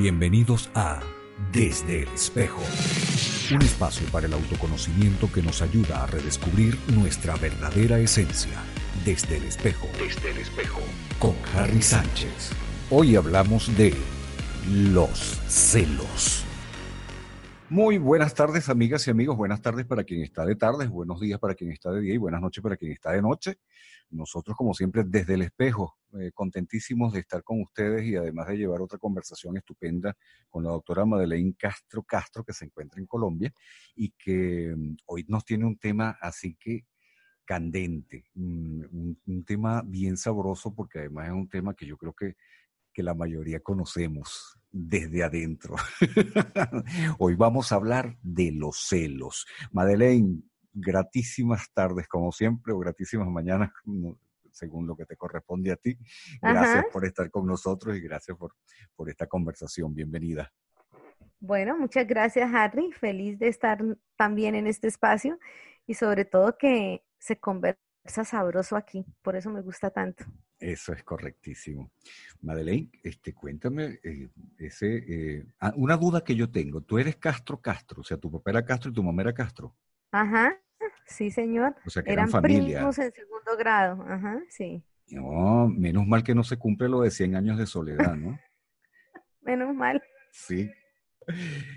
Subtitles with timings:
[0.00, 1.02] Bienvenidos a
[1.52, 2.62] Desde el Espejo,
[3.54, 8.62] un espacio para el autoconocimiento que nos ayuda a redescubrir nuestra verdadera esencia.
[9.04, 10.80] Desde el Espejo, desde el Espejo,
[11.18, 12.52] con Harry Sánchez.
[12.88, 13.92] Hoy hablamos de
[14.70, 16.46] los celos.
[17.68, 19.36] Muy buenas tardes, amigas y amigos.
[19.36, 22.16] Buenas tardes para quien está de tarde, buenos días para quien está de día y
[22.16, 23.58] buenas noches para quien está de noche.
[24.10, 28.56] Nosotros, como siempre, desde el espejo, eh, contentísimos de estar con ustedes y además de
[28.56, 30.16] llevar otra conversación estupenda
[30.48, 33.52] con la doctora Madeleine Castro Castro, que se encuentra en Colombia
[33.94, 36.86] y que mm, hoy nos tiene un tema así que
[37.44, 38.82] candente, mm,
[39.26, 42.36] un, tema bien sabroso porque además es un tema que yo creo que,
[42.92, 45.76] que la mayoría conocemos desde adentro.
[47.18, 49.46] hoy vamos a hablar de los celos.
[49.72, 53.70] Madeleine, gratísimas tardes como siempre o gratísimas mañanas
[54.52, 55.96] según lo que te corresponde a ti.
[56.42, 58.54] Gracias por estar con nosotros y gracias por,
[58.94, 59.94] por esta conversación.
[59.94, 60.52] Bienvenida.
[61.38, 62.92] Bueno, muchas gracias Harry.
[62.92, 63.82] Feliz de estar
[64.16, 65.38] también en este espacio
[65.86, 69.04] y sobre todo que se conversa sabroso aquí.
[69.22, 70.24] Por eso me gusta tanto.
[70.58, 71.90] Eso es correctísimo.
[72.42, 76.82] Madeleine, este, cuéntame eh, ese, eh, ah, una duda que yo tengo.
[76.82, 79.74] Tú eres Castro Castro, o sea, tu papá era Castro y tu mamá era Castro.
[80.12, 80.56] Ajá,
[81.06, 81.74] sí, señor.
[81.86, 84.82] O sea, que eran, eran primos en segundo grado, ajá, sí.
[85.08, 88.38] No, menos mal que no se cumple lo de 100 años de soledad, ¿no?
[89.42, 90.02] menos mal.
[90.32, 90.70] Sí,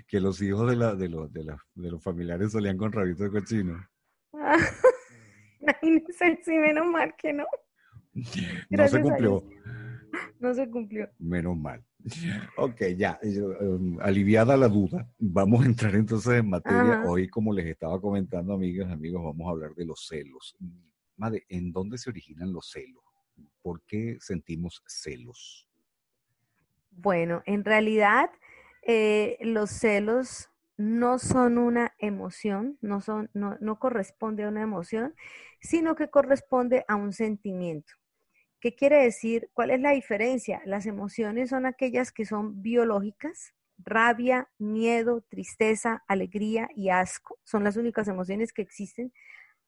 [0.08, 3.30] que los hijos de, la, de, los, de, de los familiares solían con rabito de
[3.30, 3.86] cochino.
[6.44, 7.46] sí, menos mal que no.
[8.70, 9.44] no se cumplió.
[10.38, 11.10] No se cumplió.
[11.18, 11.84] Menos mal.
[12.56, 17.02] Ok, ya, em, aliviada la duda, vamos a entrar entonces en materia.
[17.06, 20.56] Hoy, como les estaba comentando, amigas, amigos, vamos a hablar de los celos.
[21.16, 23.02] Madre, ¿en dónde se originan los celos?
[23.62, 25.66] ¿Por qué sentimos celos?
[26.90, 28.30] Bueno, en realidad
[28.82, 35.14] eh, los celos no son una emoción, no, son, no, no corresponde a una emoción,
[35.60, 37.94] sino que corresponde a un sentimiento.
[38.64, 39.50] ¿Qué quiere decir?
[39.52, 40.62] ¿Cuál es la diferencia?
[40.64, 47.38] Las emociones son aquellas que son biológicas, rabia, miedo, tristeza, alegría y asco.
[47.44, 49.12] Son las únicas emociones que existen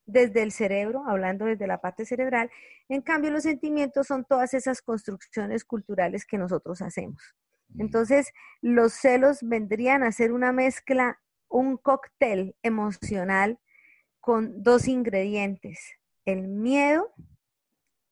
[0.07, 2.51] desde el cerebro, hablando desde la parte cerebral.
[2.89, 7.34] En cambio, los sentimientos son todas esas construcciones culturales que nosotros hacemos.
[7.75, 7.83] Mm.
[7.83, 8.33] Entonces,
[8.63, 11.21] los celos vendrían a ser una mezcla,
[11.51, 13.59] un cóctel emocional
[14.21, 17.13] con dos ingredientes, el miedo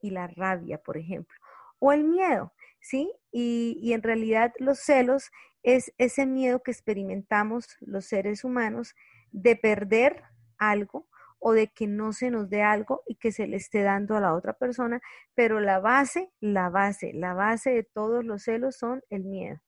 [0.05, 1.35] y la rabia, por ejemplo,
[1.79, 3.11] o el miedo, ¿sí?
[3.33, 5.31] Y, en realidad los celos
[5.63, 8.95] es ese miedo que experimentamos los seres humanos
[9.33, 10.23] de perder
[10.59, 14.15] algo o de que no se nos dé algo y que se le esté dando
[14.15, 15.01] a la otra persona,
[15.35, 19.59] pero la base, la base, la base de todos los celos son el miedo.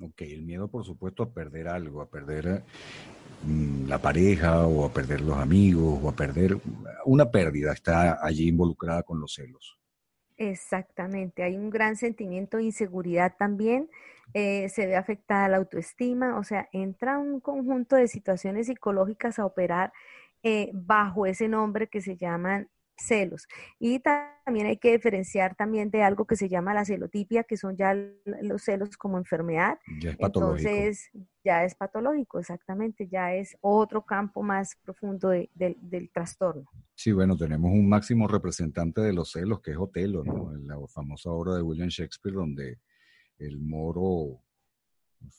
[0.00, 2.62] Ok, el miedo por supuesto a perder algo, a perder
[3.86, 6.58] la pareja o a perder los amigos o a perder
[7.04, 9.78] una pérdida está allí involucrada con los celos.
[10.36, 13.88] Exactamente, hay un gran sentimiento de inseguridad también,
[14.34, 19.46] eh, se ve afectada la autoestima, o sea, entra un conjunto de situaciones psicológicas a
[19.46, 19.92] operar
[20.42, 23.46] eh, bajo ese nombre que se llaman celos.
[23.78, 27.76] Y también hay que diferenciar también de algo que se llama la celotipia, que son
[27.76, 29.78] ya los celos como enfermedad.
[30.00, 30.68] Ya es patológico.
[30.68, 31.10] Entonces,
[31.44, 36.64] ya es patológico, exactamente, ya es otro campo más profundo del trastorno.
[36.94, 40.52] Sí, bueno, tenemos un máximo representante de los celos, que es Otelo, ¿no?
[40.56, 42.78] La famosa obra de William Shakespeare, donde
[43.38, 44.40] el moro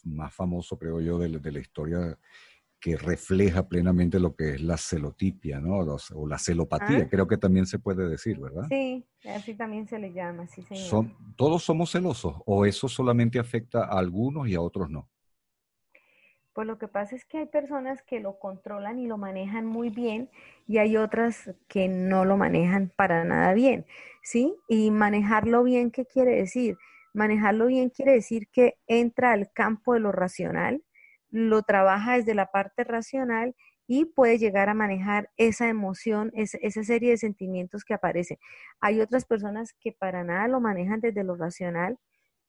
[0.04, 2.18] más famoso, creo yo, de, de la historia
[2.80, 5.80] que refleja plenamente lo que es la celotipia, ¿no?
[5.80, 7.08] o la celopatía, ah.
[7.10, 8.66] creo que también se puede decir, ¿verdad?
[8.70, 13.86] Sí, así también se le llama, sí, Son, ¿Todos somos celosos o eso solamente afecta
[13.86, 15.10] a algunos y a otros no?
[16.54, 19.92] Pues lo que pasa es que hay personas que lo controlan y lo manejan muy
[19.92, 20.32] bien
[20.66, 23.86] y hay otras que no lo manejan para nada bien,
[24.24, 24.56] ¿sí?
[24.68, 26.76] Y manejarlo bien, ¿qué quiere decir?
[27.14, 30.84] Manejarlo bien quiere decir que entra al campo de lo racional,
[31.38, 33.56] lo trabaja desde la parte racional
[33.86, 38.38] y puede llegar a manejar esa emoción, esa serie de sentimientos que aparecen.
[38.80, 42.00] Hay otras personas que para nada lo manejan desde lo racional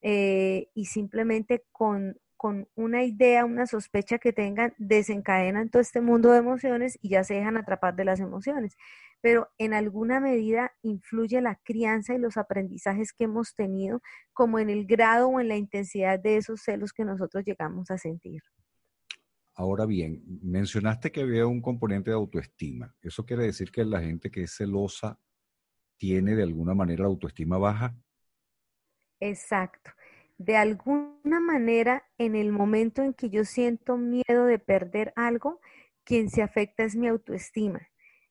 [0.00, 6.32] eh, y simplemente con, con una idea, una sospecha que tengan, desencadenan todo este mundo
[6.32, 8.75] de emociones y ya se dejan atrapar de las emociones.
[9.20, 14.00] Pero en alguna medida influye la crianza y los aprendizajes que hemos tenido,
[14.32, 17.99] como en el grado o en la intensidad de esos celos que nosotros llegamos a
[17.99, 18.41] sentir.
[19.58, 22.94] Ahora bien, mencionaste que había un componente de autoestima.
[23.02, 25.19] ¿Eso quiere decir que la gente que es celosa
[25.96, 27.96] tiene de alguna manera la autoestima baja?
[29.19, 29.90] Exacto.
[30.38, 35.60] De alguna manera, en el momento en que yo siento miedo de perder algo,
[36.05, 37.81] quien se afecta es mi autoestima.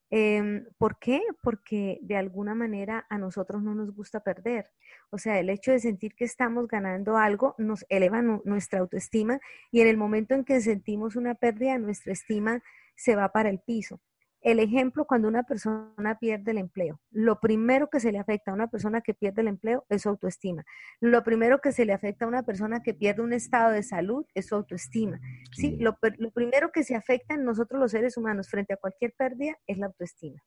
[0.09, 1.21] Em, ¿Por qué?
[1.41, 4.71] Porque de alguna manera a nosotros no nos gusta perder.
[5.09, 9.39] O sea, el hecho de sentir que estamos ganando algo nos eleva nuestra autoestima
[9.71, 12.63] y en el momento en que sentimos una pérdida, nuestra estima
[12.95, 13.99] se va para el piso.
[14.47, 18.53] El ejemplo, cuando una persona pierde el empleo, lo primero que se le afecta a
[18.53, 20.63] una persona que pierde el empleo es su autoestima.
[21.01, 24.25] Lo primero que se le afecta a una persona que pierde un estado de salud
[24.33, 25.19] es su autoestima.
[25.51, 25.97] Sí, lo,
[26.33, 29.87] primero que se afecta en nosotros los seres humanos frente a cualquier pérdida es la
[29.87, 30.41] autoestima.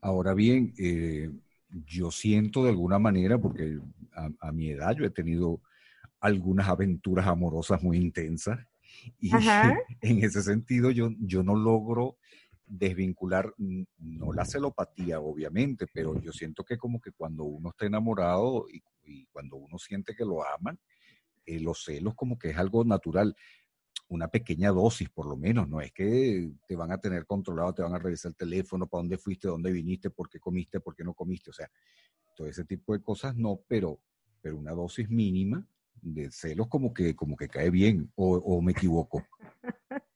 [0.00, 1.28] Ahora bien, eh,
[1.70, 3.80] yo siento de alguna manera, porque
[4.38, 5.60] a, mi edad yo he tenido
[6.20, 8.60] algunas aventuras amorosas muy intensas
[9.18, 9.30] y
[10.02, 12.16] en ese sentido yo, yo no logro
[12.66, 18.66] desvincular, no la celopatía obviamente, pero yo siento que como que cuando uno está enamorado
[18.70, 18.82] y,
[19.32, 20.78] cuando uno siente que lo aman,
[21.44, 23.36] eh, los celos como que es algo natural.
[24.08, 27.82] Una pequeña dosis, por lo menos, no es que te van a tener controlado, te
[27.82, 31.04] van a revisar el teléfono, para dónde fuiste, dónde viniste, por qué comiste, por qué
[31.04, 31.70] no comiste, o sea,
[32.34, 34.00] todo ese tipo de cosas no, pero,
[34.40, 35.66] pero una dosis mínima
[36.00, 39.22] de celos como que, como que cae bien, o, o me equivoco.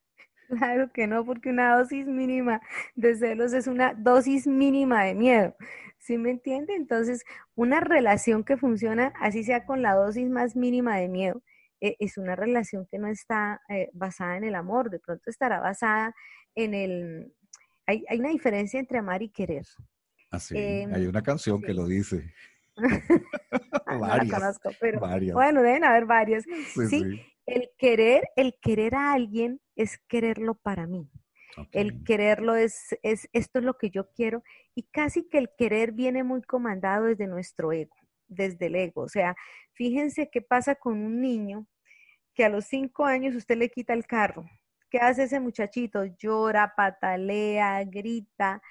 [0.49, 2.59] Claro que no, porque una dosis mínima
[2.95, 5.55] de celos es una dosis mínima de miedo.
[5.99, 6.75] ¿Sí me entiende?
[6.75, 7.23] Entonces,
[7.53, 11.43] una relación que funciona, así sea con la dosis más mínima de miedo,
[11.81, 15.59] eh, es una relación que no está eh, basada en el amor, de pronto estará
[15.59, 16.15] basada
[16.55, 17.33] en el...
[17.85, 19.65] Hay, una diferencia entre amar y querer.
[20.31, 22.33] Así, ah, em, hay una canción que lo dice.
[23.99, 24.99] varias, no conozco, pero
[25.33, 26.43] bueno, deben haber varias.
[26.43, 31.09] Sí, sí, el querer, el querer a alguien es quererlo para mí.
[31.71, 34.43] El quererlo es, es, esto es lo que yo quiero
[34.75, 37.95] y casi que el querer viene muy comandado desde nuestro ego,
[38.27, 39.01] desde el ego.
[39.01, 39.35] O sea,
[39.73, 41.65] fíjense qué pasa con un niño
[42.33, 44.45] que a los cinco años usted le quita el carro.
[44.89, 46.05] ¿Qué hace ese muchachito?
[46.05, 48.61] Llora, patalea, grita,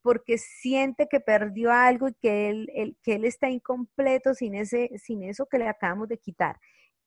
[0.00, 5.22] porque siente que perdió algo y que él, que él está incompleto sin, ese, sin
[5.24, 6.58] eso que le acabamos de quitar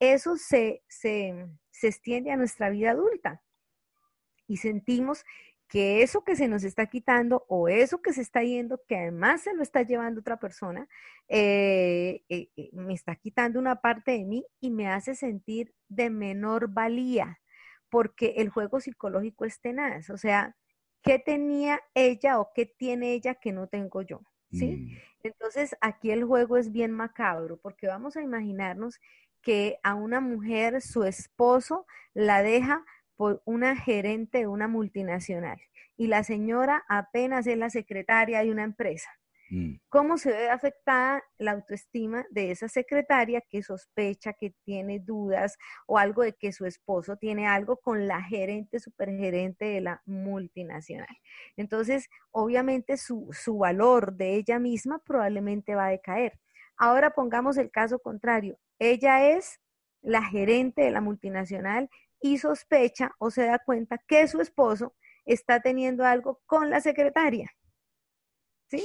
[0.02, 1.48] eso se, se,
[1.84, 3.42] extiende a nuestra vida adulta
[4.48, 5.24] y sentimos
[5.68, 9.44] que eso que se nos está quitando o eso que se está yendo, que además
[9.44, 10.90] se lo está llevando otra persona,
[11.30, 16.10] eh, eh, eh, me está quitando una parte de mí y me hace sentir de
[16.10, 17.40] menor valía,
[17.90, 20.10] porque el juego psicológico es tenaz.
[20.10, 20.58] O sea,
[21.04, 24.22] ¿qué tenía ella o qué tiene ella que no tengo yo?
[24.52, 24.76] ¿Sí?
[24.76, 24.98] Mm.
[25.24, 29.00] Entonces, aquí el juego es bien macabro, porque vamos a imaginarnos
[29.42, 32.86] que a una mujer su esposo la deja
[33.16, 35.60] por una gerente de una multinacional
[36.02, 39.10] y la señora apenas es la secretaria de una empresa.
[39.52, 39.76] Mm.
[39.90, 45.98] ¿Cómo se ve afectada la autoestima de esa secretaria que sospecha, que tiene dudas o
[45.98, 51.16] algo de que su esposo tiene algo con la gerente, supergerente de la multinacional?
[51.58, 56.40] Entonces, obviamente su, su valor de ella misma probablemente va a decaer.
[56.78, 58.58] Ahora pongamos el caso contrario.
[58.82, 59.62] Ella es
[60.02, 61.88] la gerente de la multinacional
[62.20, 67.52] y sospecha o se da cuenta que su esposo está teniendo algo con la secretaria.
[68.72, 68.84] ¿Sí?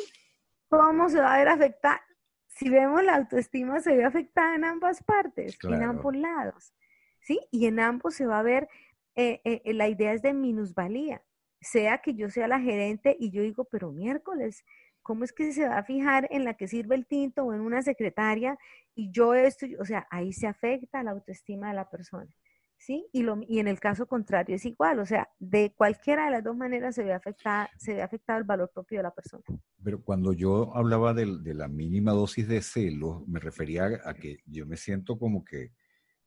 [0.69, 2.03] ¿Cómo se va a ver afectada?
[2.49, 6.75] Si vemos la autoestima, se ve afectada en ambas partes, en ambos lados.
[7.21, 7.41] ¿Sí?
[7.51, 8.69] Y en ambos se va a ver,
[9.15, 11.23] eh, eh, la idea es de minusvalía.
[11.63, 14.63] Sea que yo sea la gerente y yo digo, pero miércoles,
[15.07, 17.61] ¿cómo es que se va a fijar en la que sirve el tinto o en
[17.61, 18.59] una secretaria
[18.93, 22.29] y yo esto, o sea, ahí se afecta la autoestima de la persona,
[22.77, 23.07] ¿sí?
[23.13, 26.43] Y, lo, y en el caso contrario es igual, o sea, de cualquiera de las
[26.43, 29.45] dos maneras se ve afectada, se ve afectado el valor propio de la persona.
[29.81, 34.39] Pero cuando yo hablaba de, de la mínima dosis de celos, me refería a que
[34.45, 35.71] yo me siento como que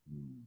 [0.06, 0.44] mm,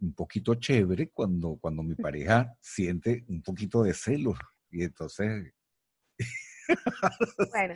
[0.00, 4.36] un poquito chévere cuando, cuando mi pareja siente un poquito de celos
[4.68, 5.52] y entonces
[7.50, 7.74] bueno,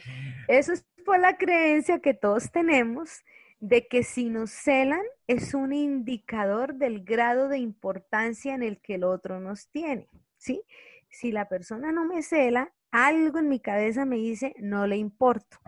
[0.49, 3.23] eso es por la creencia que todos tenemos
[3.61, 8.97] de que si nos celan es un indicador del grado de importancia en el que
[8.97, 10.63] el otro nos tiene, ¿sí?
[11.09, 15.59] Si la persona no me cela, algo en mi cabeza me dice, no le importo.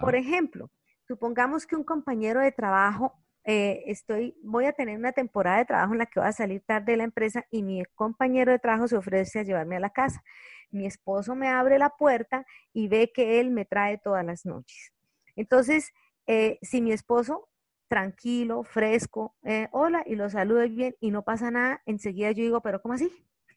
[0.00, 0.70] Por ejemplo,
[1.06, 3.14] supongamos que un compañero de trabajo,
[3.44, 6.62] eh, estoy, voy a tener una temporada de trabajo en la que voy a salir
[6.66, 9.90] tarde de la empresa y mi compañero de trabajo se ofrece a llevarme a la
[9.90, 10.22] casa.
[10.70, 14.92] Mi esposo me abre la puerta y ve que él me trae todas las noches.
[15.36, 15.92] Entonces,
[16.26, 17.48] eh, si mi esposo
[17.88, 22.60] tranquilo, fresco, eh, hola, y lo saludo bien y no pasa nada, enseguida yo digo,
[22.60, 23.10] pero ¿cómo así?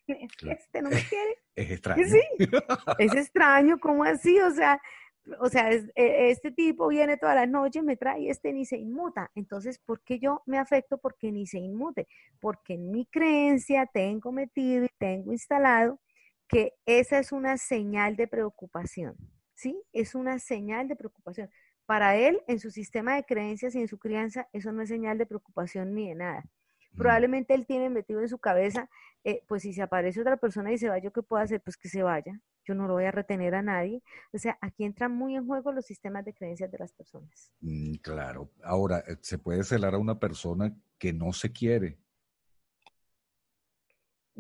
[0.60, 1.38] Este no me quiere.
[1.56, 2.04] Es extraño.
[2.08, 2.22] Sí,
[2.98, 4.40] es extraño, ¿cómo así?
[4.40, 4.82] O sea,
[5.40, 9.30] o sea, e, este tipo viene todas las noches, me trae este ni se inmuta.
[9.36, 10.98] Entonces, ¿por qué yo me afecto?
[10.98, 12.08] Porque ni se inmute.
[12.40, 16.00] Porque en mi creencia tengo metido y tengo instalado
[16.50, 19.16] que esa es una señal de preocupación.
[19.54, 19.82] ¿Sí?
[19.94, 21.50] Es una señal de preocupación.
[21.86, 25.18] Para él, en su sistema de creencias y en su crianza, eso no es señal
[25.18, 26.44] de preocupación ni de nada.
[26.94, 26.98] Mm.
[26.98, 28.90] Probablemente él tiene metido en su cabeza,
[29.24, 31.62] eh, pues si se aparece otra persona y se va, ¿yo qué puedo hacer?
[31.62, 32.42] Pues que se vaya.
[32.66, 34.02] Yo no lo voy a retener a nadie.
[34.32, 37.52] O sea, aquí entran muy en juego los sistemas de creencias de las personas.
[37.62, 38.52] Mm, claro.
[38.64, 41.98] Ahora, eh, ¿se puede celar a una persona que no se quiere?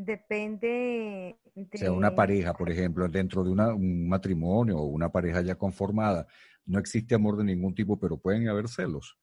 [0.02, 1.38] Depende.
[1.58, 6.26] O sea, una pareja, por ejemplo, dentro de un matrimonio o una pareja ya conformada,
[6.66, 9.20] no existe amor de ningún tipo, pero pueden haber celos.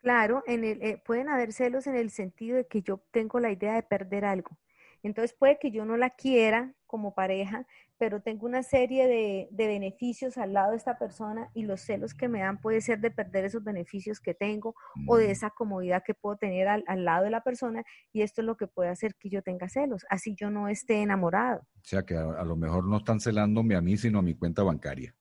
[0.00, 3.52] Claro, en el, eh, pueden haber celos en el sentido de que yo tengo la
[3.52, 4.58] idea de perder algo.
[5.02, 7.66] Entonces puede que yo no la quiera como pareja,
[7.98, 12.28] pero tengo una serie de, beneficios al lado de esta persona y los celos que
[12.28, 14.74] me dan puede ser de perder esos beneficios que tengo
[15.06, 15.30] o de mm.
[15.30, 18.66] esa comodidad que puedo tener al, lado de la persona y esto es lo que
[18.66, 21.60] puede hacer que yo tenga celos, así yo no esté enamorado.
[21.60, 24.62] O sea que a, lo mejor no están celándome a mí, sino a mi cuenta
[24.62, 25.14] bancaria.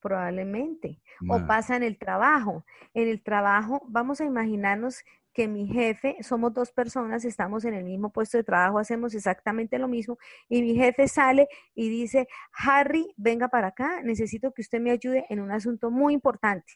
[0.00, 1.00] Probablemente.
[1.28, 2.64] O pasa en el trabajo.
[2.92, 7.84] En el trabajo, vamos a imaginarnos que mi jefe, somos dos personas, estamos en el
[7.84, 13.12] mismo puesto de trabajo, hacemos exactamente lo mismo, y mi jefe sale y dice, Harry,
[13.16, 16.74] venga para acá, necesito que usted me ayude en un asunto muy importante.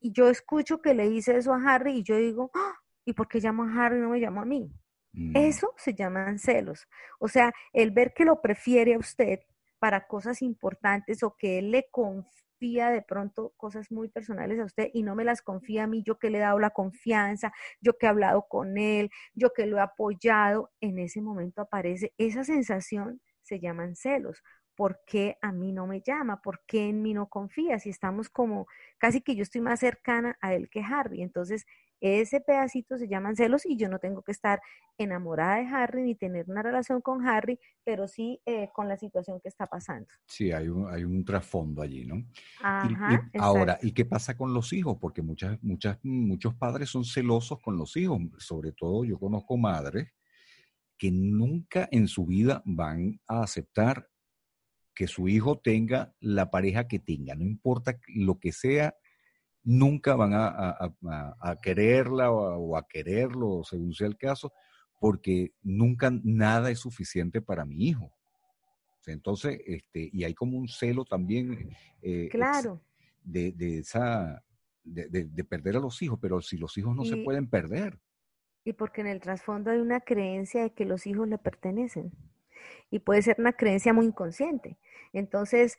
[0.00, 2.74] Y yo escucho que le dice eso a Harry y yo digo, ¡Ah!
[3.04, 4.70] ¿y por qué llamo a Harry y no me llamo a mí?
[5.12, 5.36] Mm.
[5.36, 6.86] Eso se llaman celos.
[7.18, 9.40] O sea, el ver que lo prefiere a usted
[9.78, 14.88] para cosas importantes o que él le confía de pronto cosas muy personales a usted
[14.92, 17.96] y no me las confía a mí, yo que le he dado la confianza, yo
[17.98, 22.44] que he hablado con él, yo que lo he apoyado, en ese momento aparece esa
[22.44, 24.42] sensación, se llaman celos.
[24.76, 26.40] ¿Por qué a mí no me llama?
[26.40, 27.78] ¿Por qué en mí no confía?
[27.80, 28.66] Si estamos como,
[28.98, 31.22] casi que yo estoy más cercana a él que Harry.
[31.22, 31.66] Entonces,
[32.00, 34.60] ese pedacito se llaman celos y yo no tengo que estar
[34.96, 39.40] enamorada de Harry ni tener una relación con Harry, pero sí eh, con la situación
[39.40, 40.08] que está pasando.
[40.26, 42.24] Sí, hay un, hay un trasfondo allí, ¿no?
[42.60, 44.96] Ajá, ahora, ¿y qué pasa con los hijos?
[45.00, 50.12] Porque muchas, muchas, muchos padres son celosos con los hijos, sobre todo yo conozco madres
[50.98, 54.08] que nunca en su vida van a aceptar
[54.94, 58.96] que su hijo tenga la pareja que tenga, no importa lo que sea,
[59.68, 64.50] nunca van a, quererla o, a, quererlo, según sea el caso,
[64.98, 68.10] porque nunca nada es suficiente para mi hijo.
[69.06, 72.80] Entonces, este, y hay como un celo también eh, claro.
[73.22, 74.42] de, esa,
[74.84, 77.98] de, perder a los hijos, pero si los hijos no se pueden perder.
[78.64, 82.10] Y porque en el trasfondo hay una creencia de que los hijos le pertenecen.
[82.90, 84.78] Y puede ser una creencia muy inconsciente.
[85.12, 85.76] Entonces,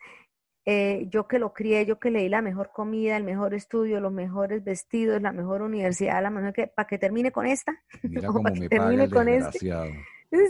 [0.66, 4.12] eh, yo que lo crié, yo que leí la mejor comida, el mejor estudio, los
[4.12, 7.82] mejores vestidos, la mejor universidad, la mejor que, para que termine con esta.
[8.02, 9.58] Mira cómo me termine con este.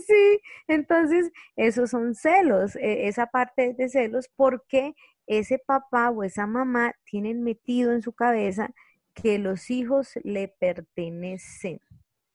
[0.07, 4.95] Sí, entonces esos son celos, e, esa parte de celos, porque
[5.27, 8.75] ese papá o esa mamá tienen metido en su cabeza
[9.15, 11.81] que los hijos le pertenecen.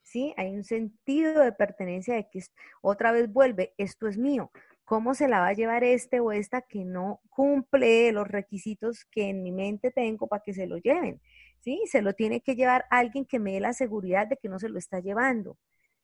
[0.02, 0.34] ¿Sí?
[0.38, 2.40] Hay un sentido de pertenencia de que
[2.82, 4.50] otra vez vuelve, esto es mío,
[4.86, 9.30] ¿Cómo se la va a llevar este o esta que no cumple los requisitos que
[9.30, 11.20] en mi mente tengo para que se lo lleven?
[11.60, 11.82] ¿Sí?
[11.88, 14.70] Se lo tiene que llevar alguien que me dé la seguridad de que no se
[14.70, 15.58] lo está llevando.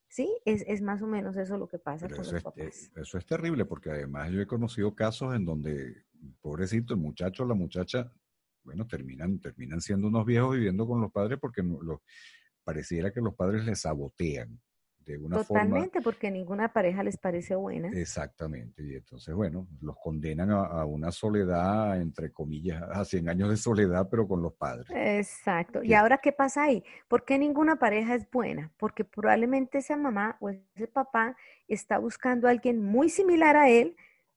[0.08, 0.36] ¿Sí?
[0.46, 2.92] Es, más o menos eso lo que pasa con los papás.
[2.96, 6.04] eso es terrible porque además yo he conocido casos en donde,
[6.42, 8.12] pobrecito, el muchacho o la muchacha,
[8.64, 11.64] bueno, terminan, terminan siendo unos viejos viviendo con los padres porque
[12.64, 14.60] pareciera que los padres les sabotean
[15.18, 17.90] de Totalmente, porque ninguna pareja les parece buena.
[17.90, 23.58] Exactamente, y entonces, bueno, los condenan a, una soledad, entre comillas, a 100 años de
[23.58, 24.88] soledad, pero con los padres.
[24.90, 25.84] Exacto.
[25.84, 26.84] ¿Y ahora qué pasa ahí?
[27.08, 28.72] ¿Por qué ninguna pareja es buena?
[28.78, 31.36] Porque probablemente esa mamá o ese papá
[31.68, 33.96] está buscando a alguien muy similar a él,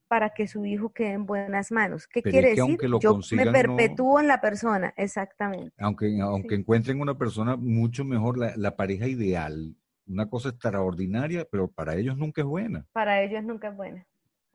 [0.08, 2.06] para que su hijo quede en buenas manos.
[2.06, 2.78] ¿Qué quiere decir?
[3.00, 5.74] Yo me perpetúo en la persona, exactamente.
[5.78, 9.74] Aunque, aunque encuentren una persona mucho mejor, la, la pareja ideal
[10.06, 12.86] una cosa extraordinaria, pero para ellos nunca es buena.
[12.92, 14.06] Para ellos nunca es buena.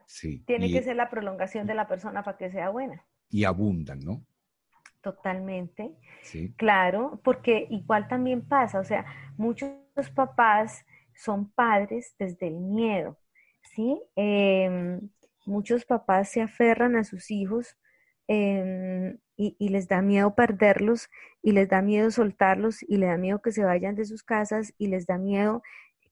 [0.05, 0.43] Sí.
[0.45, 3.05] Tiene que ser la prolongación de la persona para que sea buena.
[3.29, 4.25] Y abundan, ¿no?
[5.01, 5.91] Totalmente.
[6.23, 6.53] Sí.
[6.57, 9.05] Claro, porque igual también pasa, o sea,
[9.37, 9.71] muchos
[10.13, 13.17] papás son padres desde el miedo,
[13.61, 14.01] ¿sí?
[14.15, 15.09] Em,
[15.45, 17.77] muchos papás se aferran a sus hijos
[18.29, 21.09] em, y, les da miedo perderlos
[21.41, 24.73] y les da miedo soltarlos y les da miedo que se vayan de sus casas
[24.77, 25.63] y les da miedo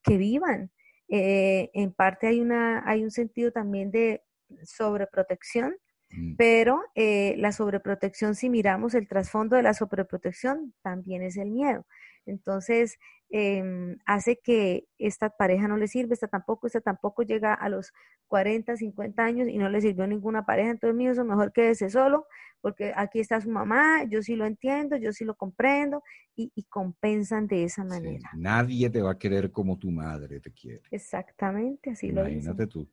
[0.01, 0.71] que vivan.
[1.09, 4.23] Eh, en parte hay, una, hay un sentido también de
[4.63, 5.75] sobreprotección,
[6.09, 6.35] mm.
[6.37, 11.85] pero eh, la sobreprotección, si miramos el trasfondo de la sobreprotección, también es el miedo.
[12.27, 12.97] Entonces,
[13.29, 17.91] em, hace que esta pareja no le sirve, esta tampoco, esta tampoco llega a los
[18.27, 20.71] 40, 50 años y no le sirvió ninguna pareja.
[20.71, 22.27] Entonces, mío, eso mejor quédese solo,
[22.61, 26.03] porque aquí está su mamá, yo sí lo entiendo, yo sí lo comprendo,
[26.35, 28.29] y, compensan de esa manera.
[28.35, 30.83] nadie te va a querer como tu madre te quiere.
[30.91, 32.43] Exactamente, así lo dicen.
[32.43, 32.87] Imagínate tú.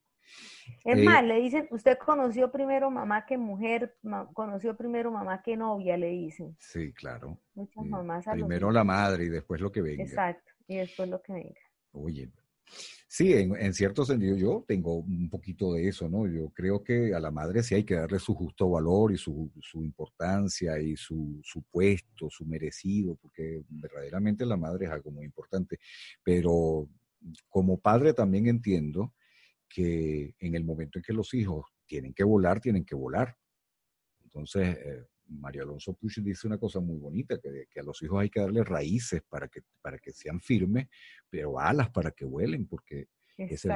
[0.84, 3.96] Es eh, más, le dicen, usted conoció primero mamá que mujer,
[4.32, 6.56] conoció primero mamá que novia, le dicen.
[6.58, 7.38] Sí, claro.
[7.54, 8.24] Muchas mamás.
[8.32, 10.02] Primero la madre y después lo que venga.
[10.02, 11.60] Exacto, y después lo que venga.
[11.92, 12.30] Oye,
[13.08, 16.26] sí, en, cierto sentido yo tengo un poquito de eso, ¿no?
[16.26, 19.50] Yo creo que a la madre sí hay que darle su justo valor y su,
[19.60, 25.24] su importancia y su, su puesto, su merecido, porque verdaderamente la madre es algo muy
[25.24, 25.78] importante.
[26.22, 26.88] Pero
[27.48, 29.14] como padre también entiendo
[29.68, 33.36] que en el momento en que los hijos tienen que volar, tienen que volar.
[34.24, 38.30] Entonces, eh, María Alonso Puch dice una cosa muy bonita, que, a los hijos hay
[38.30, 40.88] que darle raíces para que, para que sean firmes,
[41.28, 43.66] pero alas para que vuelen, porque es,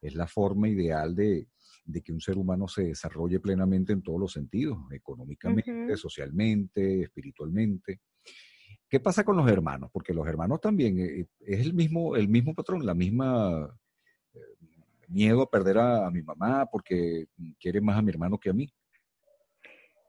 [0.00, 1.48] es, la forma ideal de,
[2.04, 8.00] que un ser humano se desarrolle plenamente en todos los sentidos, económicamente, socialmente, espiritualmente.
[8.88, 9.90] ¿Qué pasa con los hermanos?
[9.92, 13.76] Porque los hermanos también eh, es el mismo, el mismo patrón, la misma
[15.08, 17.26] miedo a perder a, mi mamá porque
[17.58, 18.72] quiere más a mi hermano que a mí.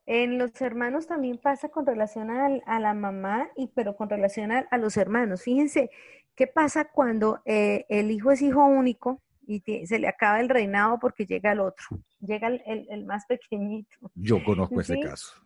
[0.05, 4.77] En los hermanos también pasa con relación a, la mamá, y pero con relación a,
[4.77, 5.43] los hermanos.
[5.43, 5.89] Fíjense,
[6.33, 10.97] ¿qué pasa cuando eh, el hijo es hijo único y se le acaba el reinado
[10.99, 11.85] porque llega el otro?
[12.21, 14.11] Llega el, más pequeñito.
[14.15, 15.41] Yo conozco ese caso.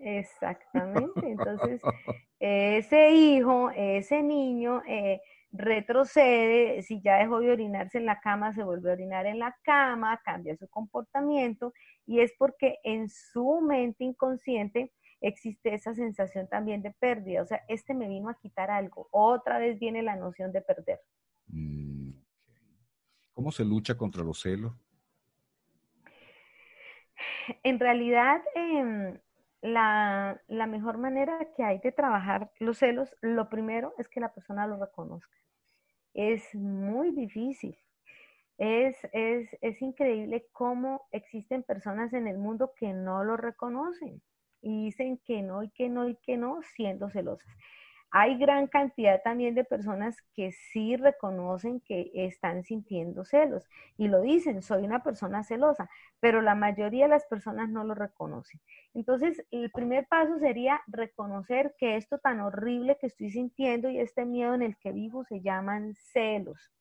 [0.00, 1.20] Exactamente.
[1.30, 1.82] Entonces,
[2.40, 5.20] ese hijo, ese niño, eh,
[5.52, 9.56] retrocede, si ya dejó de orinarse en la cama, se vuelve a orinar en la
[9.62, 11.72] cama, cambia su comportamiento
[12.06, 17.62] y es porque en su mente inconsciente existe esa sensación también de pérdida, o sea,
[17.68, 21.00] este me vino a quitar algo, otra vez viene la noción de perder.
[21.48, 22.10] Mm,
[23.32, 24.72] ¿Cómo se lucha contra los celos?
[27.62, 29.18] En realidad, em,
[29.62, 34.32] la, la, mejor manera que hay de trabajar los celos, lo primero es que la
[34.32, 35.36] persona lo reconozca
[36.16, 37.78] es muy difícil.
[38.58, 44.22] Es, es, increíble cómo existen personas en el mundo que no lo reconocen
[44.62, 47.52] y dicen que no y que no y que no, siendo celosas.
[48.10, 54.22] Hay gran cantidad también de personas que sí reconocen que están sintiendo celos y lo
[54.22, 55.90] dicen, soy una persona celosa,
[56.20, 58.60] pero la mayoría de las personas no lo reconocen.
[58.94, 64.24] Entonces, el primer paso sería reconocer que esto tan horrible que estoy sintiendo y este
[64.24, 66.72] miedo en el que vivo se llaman celos.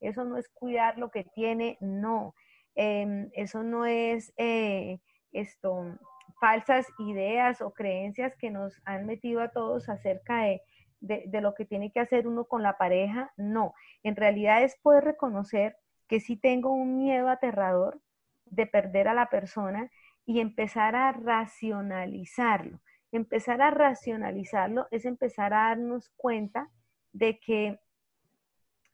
[0.00, 2.34] Eso no es cuidar lo que tiene, no.
[2.74, 4.98] Em, eso no es eh,
[5.32, 5.98] esto,
[6.40, 10.62] falsas ideas o creencias que nos han metido a todos acerca de
[11.02, 13.74] de, lo que tiene que hacer uno con la pareja, no.
[14.02, 15.76] En realidad es poder reconocer
[16.08, 18.00] que si tengo un miedo aterrador
[18.46, 19.90] de perder a la persona
[20.24, 22.80] y empezar a racionalizarlo.
[23.10, 26.70] Empezar a racionalizarlo es empezar a darnos cuenta
[27.12, 27.80] de que,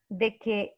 [0.08, 0.76] de que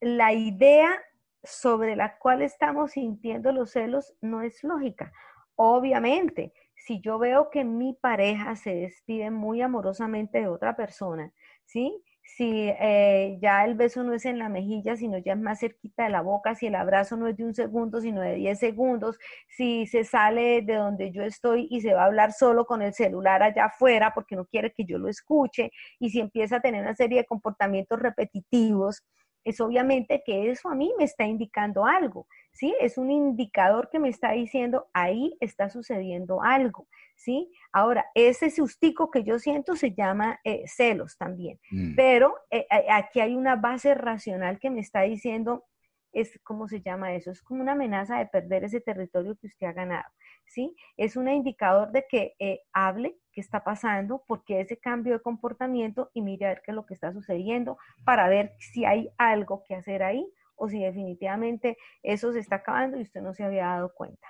[0.00, 0.98] la idea
[1.42, 5.12] sobre la cual estamos sintiendo los celos no es lógica.
[5.56, 11.32] Obviamente, si yo veo que mi pareja se despide muy amorosamente de otra persona,
[11.66, 12.02] ¿sí?
[12.22, 16.04] Si eh, ya el beso no es en la mejilla, sino ya es más cerquita
[16.04, 19.18] de la boca, si el abrazo no es de un segundo, sino de 10 segundos,
[19.48, 22.94] si se sale de donde yo estoy y se va a hablar solo con el
[22.94, 26.82] celular allá afuera porque no quiere que yo lo escuche, y si empieza a tener
[26.82, 29.02] una serie de comportamientos repetitivos,
[29.44, 32.74] es obviamente que eso a mí me está indicando algo, ¿sí?
[32.80, 37.50] Es un indicador que me está diciendo, ahí está sucediendo algo, ¿sí?
[37.72, 41.94] Ahora, ese sustico que yo siento se llama eh, celos también, mm.
[41.94, 45.64] pero eh, eh, aquí hay una base racional que me está diciendo,
[46.12, 47.30] es, ¿cómo se llama eso?
[47.30, 50.08] Es como una amenaza de perder ese territorio que usted ha ganado.
[50.46, 50.76] ¿sí?
[50.96, 56.10] Es un indicador de que eh, hable qué está pasando, porque ese cambio de comportamiento
[56.12, 59.62] y mire a ver qué es lo que está sucediendo para ver si hay algo
[59.66, 63.66] que hacer ahí o si definitivamente eso se está acabando y usted no se había
[63.66, 64.26] dado cuenta.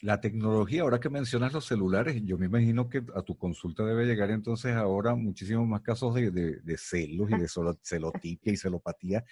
[0.00, 4.06] La tecnología, ahora que mencionas los celulares, yo me imagino que a tu consulta debe
[4.06, 7.48] llegar entonces ahora muchísimos más casos de, de, celos y de
[7.82, 9.24] celotipia y celopatía,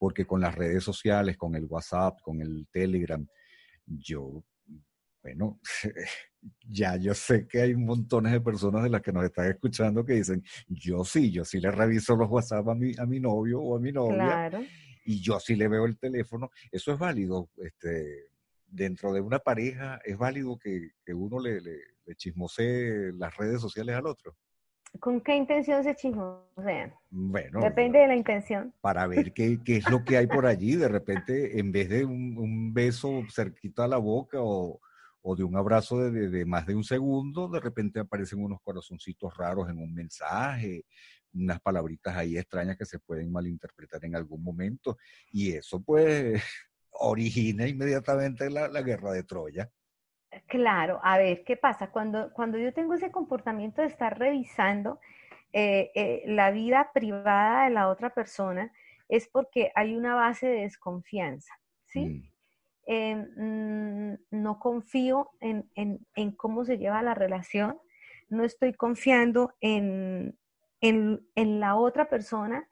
[0.00, 3.24] porque con las redes sociales, con el WhatsApp, con el Telegram,
[3.84, 4.42] yo,
[5.22, 5.60] bueno,
[6.62, 10.14] ya yo sé que hay montones de personas de las que nos están escuchando que
[10.14, 13.76] dicen, yo sí, yo sí le reviso los WhatsApp a mi, a mi novio o
[13.76, 14.48] a mi novia.
[14.48, 14.64] Claro.
[15.04, 16.50] Y yo sí le veo el teléfono.
[16.72, 18.30] Eso es válido, este,
[18.68, 21.76] dentro de una pareja es válido que, uno le, le,
[22.16, 24.34] chismosee las redes sociales al otro.
[24.98, 26.92] ¿Con qué intención se chismosean?
[27.10, 27.60] Bueno.
[27.60, 28.74] Depende de la intención.
[28.80, 30.76] Para ver qué, es lo que hay por allí.
[30.76, 34.80] De repente, en vez de un, beso cerquita a la boca o,
[35.36, 39.68] de un abrazo de, de, más de un segundo, de repente aparecen unos corazoncitos raros
[39.70, 40.84] en un mensaje,
[41.32, 44.98] unas palabritas ahí extrañas que se pueden malinterpretar en algún momento.
[45.30, 46.42] Y eso, pues,
[46.90, 49.70] origina inmediatamente la, guerra de Troya.
[50.46, 51.90] Claro, a ver, ¿qué pasa?
[51.90, 55.00] Cuando, cuando yo tengo ese comportamiento de estar revisando
[55.52, 58.72] eh, eh, la vida privada de la otra persona,
[59.08, 61.52] es porque hay una base de desconfianza,
[61.84, 62.06] ¿sí?
[62.06, 62.30] Mm.
[62.86, 67.78] Em, mm, no confío en, en, cómo se lleva la relación,
[68.28, 70.36] no estoy confiando en,
[70.80, 72.66] en, la otra persona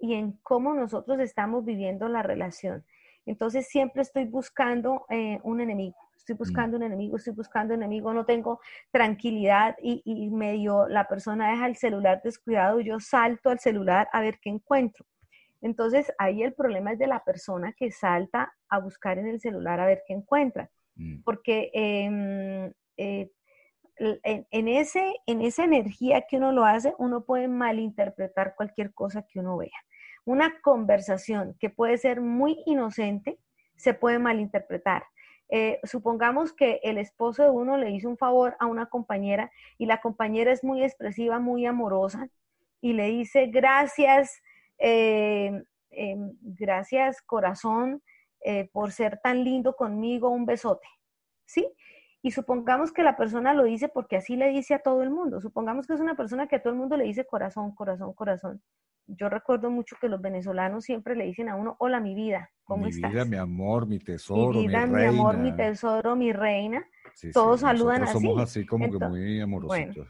[0.00, 2.84] y en cómo nosotros estamos viviendo la relación.
[3.24, 6.38] Entonces siempre estoy buscando eh, un enemigo, estoy mm.
[6.38, 11.50] buscando un enemigo, estoy buscando un enemigo, no tengo tranquilidad y, y, medio la persona
[11.50, 15.04] deja el celular descuidado, yo salto al celular a ver qué encuentro.
[15.60, 19.80] Entonces ahí el problema es de la persona que salta a buscar en el celular
[19.80, 21.22] a ver qué encuentra, mm.
[21.22, 23.30] porque em, eh,
[23.98, 29.38] en, ese, en esa energía que uno lo hace, uno puede malinterpretar cualquier cosa que
[29.38, 29.70] uno vea.
[30.24, 33.38] Una conversación que puede ser muy inocente
[33.76, 35.04] se puede malinterpretar.
[35.54, 39.84] Eh, supongamos que el esposo de uno le hizo un favor a una compañera y
[39.84, 42.30] la compañera es muy expresiva, muy amorosa
[42.80, 44.42] y le dice gracias,
[44.78, 48.02] eh, em, gracias corazón
[48.40, 50.88] eh, por ser tan lindo conmigo, un besote.
[51.44, 51.70] ¿Sí?
[52.22, 55.42] Y supongamos que la persona lo dice porque así le dice a todo el mundo.
[55.42, 58.62] Supongamos que es una persona que a todo el mundo le dice corazón, corazón, corazón
[59.06, 62.86] yo recuerdo mucho que los venezolanos siempre le dicen a uno, hola mi vida, ¿cómo
[62.86, 63.10] estás?
[63.10, 66.86] Mi vida, mi amor, mi tesoro, mi vida, mi, amor, mi tesoro, mi reina.
[67.32, 68.12] Todos saludan así.
[68.12, 70.08] Somos así como que muy amorosos.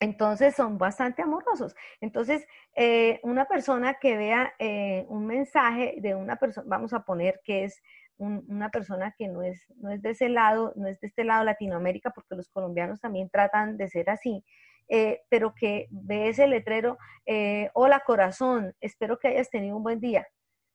[0.00, 1.74] entonces son bastante amorosos.
[2.00, 7.40] Entonces, eh, una persona que vea eh, un mensaje de una persona, vamos a poner
[7.44, 7.80] que es
[8.20, 11.42] una persona que no es, no es de ese lado, no es de este lado
[11.42, 14.44] Latinoamérica, porque los colombianos también tratan de ser así,
[14.90, 20.00] eh, pero que ve ese letrero, eh, hola corazón, espero que hayas tenido un buen
[20.00, 20.26] día.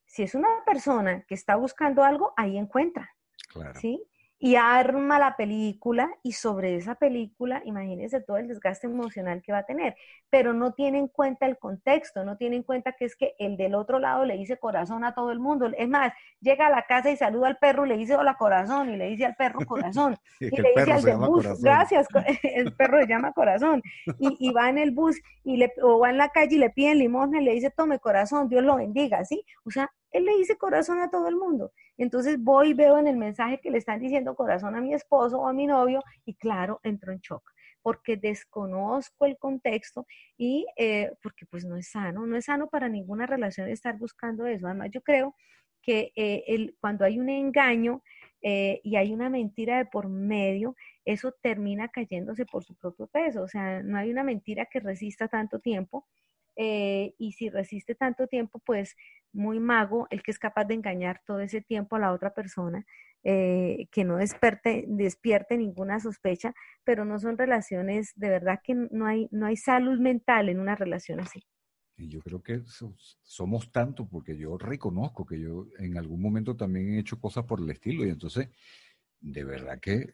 [0.06, 3.13] Si es una persona que está buscando algo, ahí encuentra.
[3.49, 3.78] Claro.
[3.80, 4.01] ¿sí?
[4.38, 9.60] Y arma la película y sobre esa película, imagínense todo el desgaste emocional que va
[9.60, 9.95] a tener,
[10.30, 13.56] pero no tiene en cuenta el contexto, no tiene en cuenta que es que el
[13.56, 15.71] del otro lado le dice corazón a todo el mundo.
[15.78, 18.98] Es más, llega a la casa y saluda al perro, le dice hola corazón y
[18.98, 20.17] le dice al perro corazón.
[20.39, 22.08] y, le dice al del bus, gracias,
[22.43, 23.82] el perro le llama corazón.
[24.19, 26.71] Y, y, va en el bus y le, o va en la calle y le
[26.71, 29.45] piden limosna y le dice tome corazón, Dios lo bendiga, ¿sí?
[29.63, 31.71] O sea, él le dice corazón a todo el mundo.
[31.97, 35.39] Entonces voy y veo en el mensaje que le están diciendo corazón a mi esposo
[35.39, 37.43] o a mi novio y claro, entro en shock
[37.86, 40.08] porque desconozco el contexto
[40.39, 44.47] y eh, porque pues no es sano, no es sano para ninguna relación estar buscando
[44.47, 44.65] eso.
[44.65, 45.36] Además, yo creo
[45.84, 48.01] que eh, cuando hay un engaño
[48.41, 50.75] eh, y hay una mentira de por medio,
[51.06, 53.43] eso termina cayéndose por su propio peso.
[53.43, 56.08] O sea, no hay una mentira que resista tanto tiempo
[56.56, 58.96] eh, y si resiste tanto tiempo, pues
[59.34, 62.86] muy mago el que es capaz de engañar todo ese tiempo a la otra persona,
[63.24, 69.06] eh, que no despierte, despierte ninguna sospecha, pero no son relaciones, de verdad que no
[69.06, 71.44] hay, no hay salud mental en una relación así.
[71.98, 72.62] Y yo creo que
[73.22, 77.60] somos tanto, porque yo reconozco que yo en algún momento también he hecho cosas por
[77.60, 78.50] el estilo, y entonces,
[79.20, 80.13] de verdad que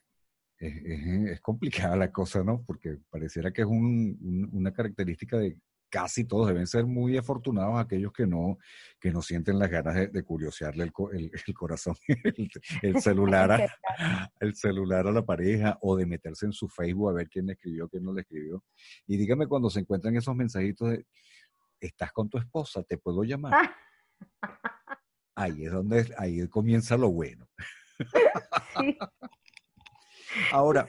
[0.57, 2.63] es, complicada la cosa, ¿no?
[2.63, 5.57] Porque pareciera que es una característica de
[5.91, 8.57] casi todos deben ser muy afortunados aquellos que no,
[8.99, 10.91] que no sienten las ganas de, curiosearle el,
[11.47, 11.95] el, corazón,
[12.81, 17.13] el, celular a, el celular a la pareja o de meterse en su Facebook a
[17.13, 18.63] ver quién le escribió, quién no le escribió.
[19.05, 21.05] Y dígame cuando se encuentran esos mensajitos de,
[21.79, 23.71] estás con tu esposa, te puedo llamar.
[25.35, 27.47] Ahí es donde, ahí comienza lo bueno.
[30.51, 30.87] Ahora,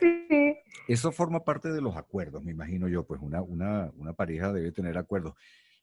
[0.89, 4.73] eso forma parte de los acuerdos, me imagino yo, pues una, una, una pareja debe
[4.73, 5.35] tener acuerdos.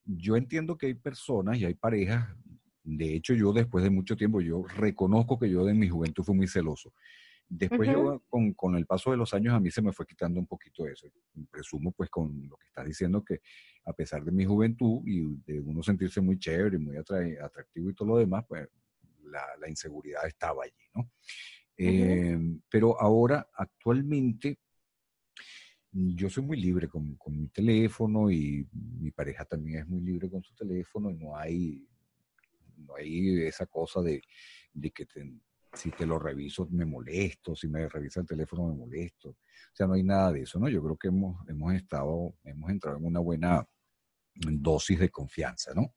[0.05, 2.27] Yo entiendo que hay personas y hay parejas,
[2.83, 6.35] de hecho yo después de mucho tiempo, yo reconozco que yo en mi juventud fui
[6.35, 6.93] muy celoso.
[7.51, 10.39] Después yo, con, con, el paso de los años, a mí se me fue quitando
[10.39, 11.07] un poquito eso.
[11.49, 13.41] Presumo, pues, con lo que estás diciendo, que
[13.85, 18.09] a pesar de mi juventud y de uno sentirse muy chévere, muy atractivo y todo
[18.09, 18.67] lo demás, pues,
[19.23, 21.09] la, la inseguridad estaba allí, ¿no?
[21.81, 24.59] Em, pero ahora, actualmente,
[25.91, 30.29] yo soy muy libre con, con, mi teléfono y mi pareja también es muy libre
[30.29, 31.87] con su teléfono y no hay,
[32.75, 34.21] no hay esa cosa de,
[34.73, 35.07] de que
[35.71, 39.29] si te lo reviso me molesto, si me revisa el teléfono me molesto.
[39.29, 39.37] O
[39.73, 40.67] sea, no hay nada de eso, ¿no?
[40.67, 43.65] Yo creo que hemos, hemos estado, hemos entrado en una buena
[44.35, 45.93] dosis de confianza, ¿no?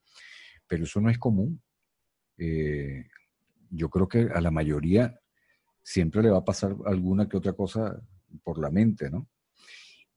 [0.69, 1.61] Pero eso no es común.
[2.39, 3.05] Eh,
[3.71, 5.19] yo creo que a la mayoría
[5.83, 8.01] siempre le va a pasar alguna que otra cosa
[8.43, 9.29] por la mente, ¿no?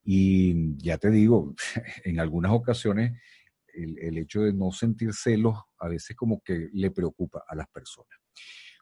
[0.03, 1.55] Y ya te digo,
[2.03, 3.19] en algunas ocasiones
[3.73, 7.67] el, el hecho de no sentir celos a veces como que le preocupa a las
[7.67, 8.17] personas.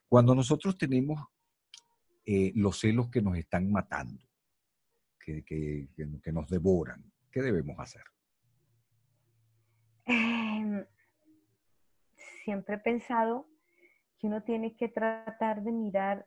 [0.07, 1.19] Cuando nosotros tenemos
[2.25, 4.23] eh, los celos que nos están matando,
[5.19, 8.03] que, que, que, nos devoran, ¿qué debemos hacer?
[10.05, 10.85] Em,
[12.45, 13.49] siempre he pensado
[14.19, 16.25] que uno tiene que tratar de mirar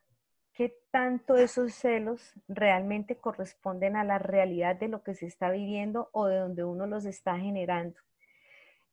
[0.57, 6.09] qué tanto esos celos realmente corresponden a la realidad de lo que se está viviendo
[6.13, 8.01] o de donde uno los está generando.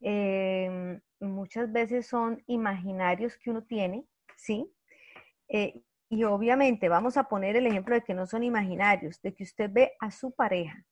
[0.02, 4.69] Em, muchas veces son imaginarios que uno tiene, ¿sí?
[5.47, 9.43] Eh, y obviamente vamos a poner el ejemplo de que no son imaginarios, de que
[9.43, 10.86] usted ve a su pareja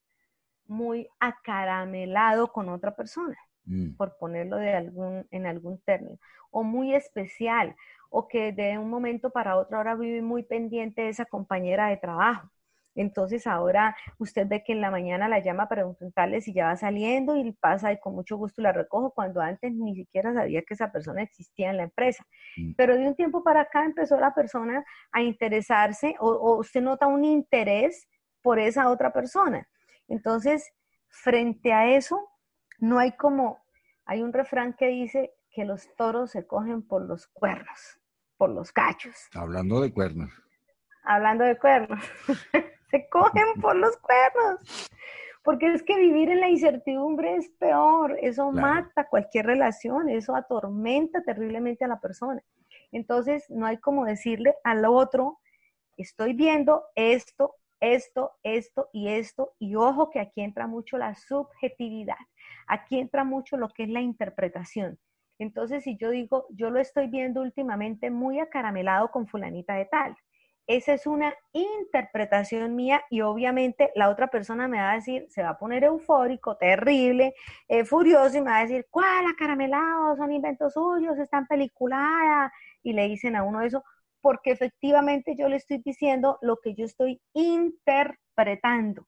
[0.67, 3.97] muy acaramelado con otra persona, mm.
[3.97, 6.17] por ponerlo de algún, en algún término,
[6.49, 7.75] o muy especial,
[8.11, 11.97] o que de un momento para otro ahora vive muy pendiente de esa compañera de
[11.97, 12.51] trabajo.
[12.93, 16.75] Entonces ahora usted ve que en la mañana la llama para preguntarle si ya va
[16.75, 20.73] saliendo y pasa y con mucho gusto la recojo cuando antes ni siquiera sabía que
[20.73, 22.25] esa persona existía en la empresa.
[22.57, 22.73] Mm.
[22.75, 27.07] Pero de un tiempo para acá empezó la persona a interesarse o, o usted nota
[27.07, 28.09] un interés
[28.41, 29.65] por esa otra persona.
[30.09, 30.69] Entonces,
[31.07, 32.27] frente a eso,
[32.79, 33.63] no hay como,
[34.05, 38.00] hay un refrán que dice que los toros se cogen por los cuernos,
[38.41, 39.29] por los cachos.
[39.35, 40.31] Hablando de cuernos.
[41.03, 42.03] Hablando de cuernos.
[42.89, 44.89] se cogen por los cuernos.
[45.43, 51.21] Porque es que vivir en la incertidumbre es peor, eso mata cualquier relación, eso atormenta
[51.21, 52.41] terriblemente a la persona.
[52.91, 55.37] Entonces, no hay como decirle al otro,
[55.95, 62.17] estoy viendo esto, esto, esto y esto, y ojo que aquí entra mucho la subjetividad,
[62.65, 64.97] aquí entra mucho lo que es la interpretación.
[65.41, 70.15] Entonces, si yo digo, yo lo estoy viendo últimamente muy acaramelado con fulanita de tal,
[70.67, 75.41] esa es una interpretación mía y obviamente la otra persona me va a decir, se
[75.41, 77.33] va a poner eufórico, terrible,
[77.67, 80.15] eh, furioso y me va a decir, ¿cuál acaramelado?
[80.15, 82.51] Son inventos suyos, están peliculadas.
[82.83, 83.83] Y le dicen a uno eso,
[84.21, 89.07] porque efectivamente yo le estoy diciendo lo que yo estoy interpretando.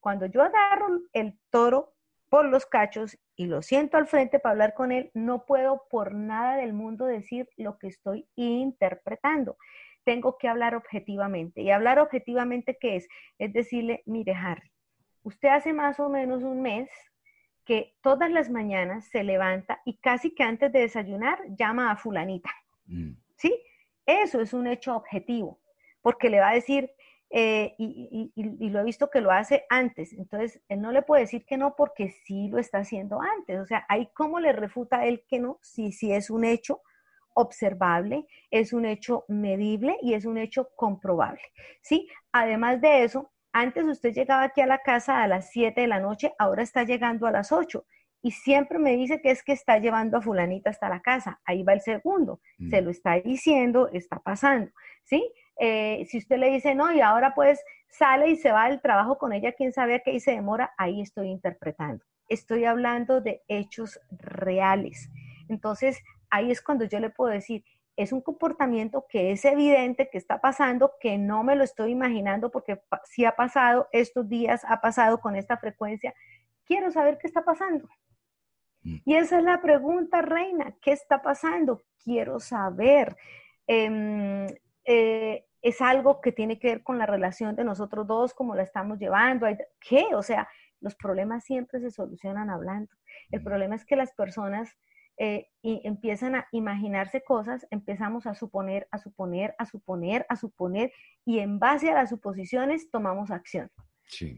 [0.00, 1.92] Cuando yo agarro el toro
[2.30, 6.14] por los cachos y lo siento al frente para hablar con él, no puedo por
[6.14, 9.58] nada del mundo decir lo que estoy interpretando
[10.04, 11.62] tengo que hablar objetivamente.
[11.62, 13.08] ¿Y hablar objetivamente qué es?
[13.38, 14.70] Es decirle, mire Harry,
[15.22, 16.90] usted hace más o menos un mes
[17.64, 22.50] que todas las mañanas se levanta y casi que antes de desayunar llama a fulanita.
[22.86, 23.12] Mm.
[23.36, 23.62] ¿Sí?
[24.06, 25.60] Eso es un hecho objetivo,
[26.00, 26.90] porque le va a decir,
[27.30, 28.32] eh, y,
[28.70, 31.76] lo he visto que lo hace antes, entonces él no le puede decir que no
[31.76, 35.38] porque sí lo está haciendo antes, o sea, ahí cómo le refuta a él que
[35.38, 36.82] no, si, si es un hecho
[37.34, 41.42] observable, es un hecho medible y es un hecho comprobable.
[41.82, 42.08] ¿sí?
[42.32, 46.00] Además de eso, antes usted llegaba aquí a la casa a las 7 de la
[46.00, 47.84] noche, ahora está llegando a las 8
[48.22, 51.40] y siempre me dice que es que está llevando a fulanita hasta la casa.
[51.44, 52.40] Ahí va el segundo,
[52.70, 52.84] se mm.
[52.84, 54.70] lo está diciendo, está pasando,
[55.04, 55.32] ¿sí?
[55.58, 59.18] Eh, si usted le dice no y ahora pues sale y se va al trabajo
[59.18, 62.04] con ella, quién sabe a qué se demora, ahí estoy interpretando.
[62.28, 65.10] Estoy hablando de hechos reales.
[65.48, 67.64] Entonces, ahí es cuando yo le puedo decir,
[67.96, 72.50] es un comportamiento que es evidente que está pasando, que no me lo estoy imaginando
[72.50, 76.14] porque si ha pasado estos días, ha pasado con esta frecuencia.
[76.64, 77.88] Quiero saber qué está pasando.
[78.82, 78.96] Mm.
[79.04, 81.82] Y esa es la pregunta, Reina, ¿qué está pasando?
[82.02, 83.16] Quiero saber.
[83.66, 84.46] Em,
[84.92, 88.64] eh, es algo que tiene que ver con la relación de nosotros dos, cómo la
[88.64, 89.46] estamos llevando.
[89.78, 90.06] ¿Qué?
[90.14, 90.48] O sea,
[90.80, 92.90] los problemas siempre se solucionan hablando.
[93.30, 94.76] El problema es que las personas
[95.16, 100.92] eh, y empiezan a imaginarse cosas, empezamos a suponer, a suponer, a suponer, a suponer,
[101.24, 103.70] y en base a las suposiciones tomamos acción.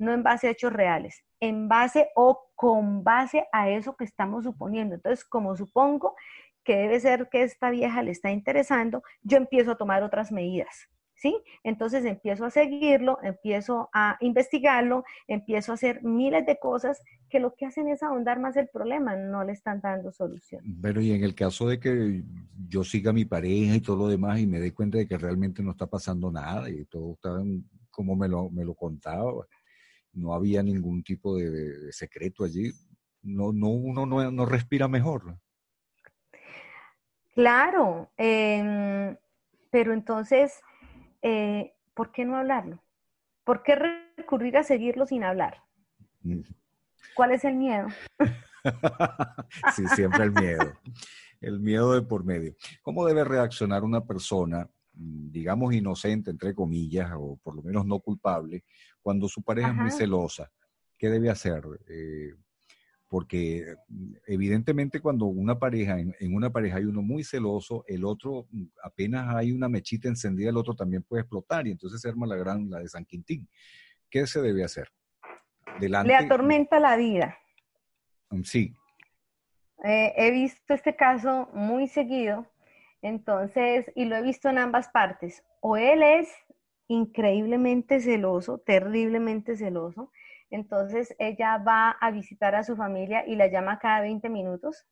[0.00, 4.44] No en base a hechos reales, en base o con base a eso que estamos
[4.44, 4.96] suponiendo.
[4.96, 6.14] Entonces, como supongo
[6.64, 10.88] que debe ser que esta vieja le está interesando, yo empiezo a tomar otras medidas.
[11.14, 11.38] ¿Sí?
[11.62, 17.54] Entonces empiezo a seguirlo, empiezo a investigarlo, empiezo a hacer miles de cosas que lo
[17.54, 20.64] que hacen es ahondar más el problema, no le están dando solución.
[20.82, 22.24] Pero y en el caso de que
[22.68, 25.16] yo siga a mi pareja y todo lo demás y me dé cuenta de que
[25.16, 27.40] realmente no está pasando nada y todo está
[27.92, 29.46] como me lo, me lo contaba,
[30.14, 32.72] no había ningún tipo de, secreto allí,
[33.22, 35.38] no, no, uno no, no respira mejor.
[37.34, 39.16] Claro, em,
[39.70, 40.60] pero entonces,
[41.22, 42.82] eh, ¿por qué no hablarlo?
[43.44, 43.74] ¿Por qué
[44.16, 45.62] recurrir a seguirlo sin hablar?
[46.22, 46.42] Mm.
[47.14, 47.88] ¿Cuál es el miedo?
[49.74, 50.72] sí, siempre el miedo.
[51.40, 52.54] El miedo de por medio.
[52.82, 57.98] ¿Cómo debe reaccionar una persona, mm, digamos inocente, entre comillas, o por lo menos no
[57.98, 58.64] culpable,
[59.00, 60.50] cuando su pareja es muy celosa?
[60.96, 61.64] ¿Qué debe hacer?
[61.88, 62.34] Eh,
[63.12, 68.46] porque mm, evidentemente cuando una pareja, en, una pareja hay uno muy celoso, el otro
[68.50, 72.26] mm, apenas hay una mechita encendida, el otro también puede explotar y entonces se arma
[72.26, 73.46] la gran, la de San Quintín.
[74.08, 74.88] ¿Qué se debe hacer?
[75.78, 77.36] Le atormenta la vida.
[78.30, 78.74] Mm, sí.
[79.84, 82.46] Eh, he visto este caso muy seguido,
[83.02, 85.44] entonces, y lo he visto en ambas partes.
[85.60, 86.30] O él es
[86.88, 90.10] increíblemente celoso, terriblemente celoso,
[90.52, 94.86] entonces ella va a visitar a su familia y la llama cada 20 minutos,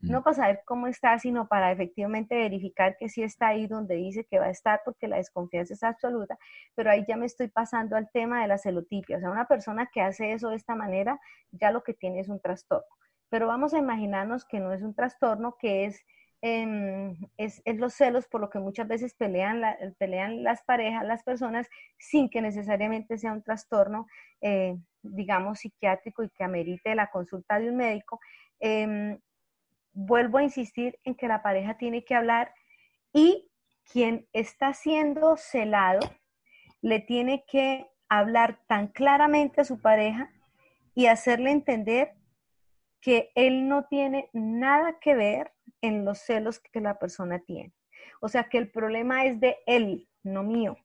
[0.00, 0.10] mm.
[0.10, 4.26] no para saber cómo está, sino para efectivamente verificar que sí está ahí donde dice
[4.30, 6.38] que va a estar, porque la desconfianza es absoluta,
[6.74, 9.88] pero ahí ya me estoy pasando al tema de la celotipia, o sea, una persona
[9.92, 11.18] que hace eso de esta manera,
[11.50, 12.86] ya lo que tiene es un trastorno.
[13.28, 16.00] Pero vamos a imaginarnos que no es un trastorno, que es
[16.42, 19.62] Em, es, los celos por lo que muchas veces pelean,
[19.98, 21.66] pelean las parejas, las personas,
[21.98, 24.06] sin que necesariamente sea un trastorno,
[24.42, 24.76] eh,
[25.10, 28.20] digamos, psiquiátrico y que amerite la consulta de un médico.
[28.60, 29.18] Em,
[29.92, 32.52] vuelvo a insistir en que la pareja tiene que hablar
[33.12, 33.50] y
[33.90, 36.00] quien está siendo celado
[36.82, 40.30] le tiene que hablar tan claramente a su pareja
[40.94, 42.12] y hacerle entender
[43.00, 47.72] que él no tiene nada que ver en los celos que la persona tiene.
[48.20, 50.76] O sea, que el problema es de él, no mío.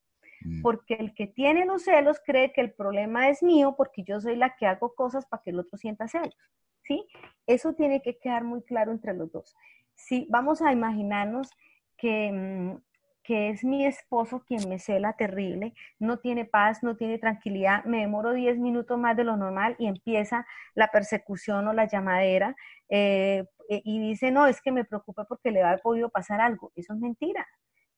[0.44, 0.62] Mm.
[0.62, 4.36] Porque el que tiene los celos cree que el problema es mío porque yo soy
[4.36, 6.38] la que hago cosas para que el otro sienta celos.
[6.84, 7.06] ¿Sí?
[7.46, 9.56] Eso tiene que quedar muy claro entre los dos.
[9.94, 11.52] Si vamos a imaginarnos
[11.98, 12.82] que mm,
[13.24, 18.00] que es mi esposo quien me cela terrible, no tiene paz, no tiene tranquilidad, me
[18.00, 22.56] demoro 10 minutos más de lo normal y empieza la persecución o la llamadera
[22.90, 26.72] eh, eh, y dice, no, es que me preocupa porque le ha podido pasar algo.
[26.76, 27.48] Eso es mentira.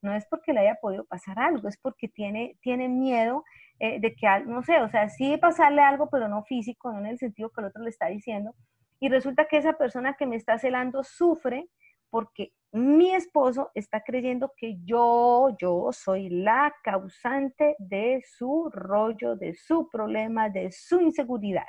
[0.03, 3.43] No es porque le haya podido pasar algo, es porque tiene, tiene miedo
[3.79, 7.07] eh, de que, no sé, o sea, sí pasarle algo, pero no físico, no en
[7.07, 8.53] el sentido que el otro le está diciendo.
[8.99, 11.69] Y resulta que esa persona que me está celando sufre
[12.09, 19.55] porque mi esposo está creyendo que yo, yo soy la causante de su rollo, de
[19.55, 21.67] su problema, de su inseguridad.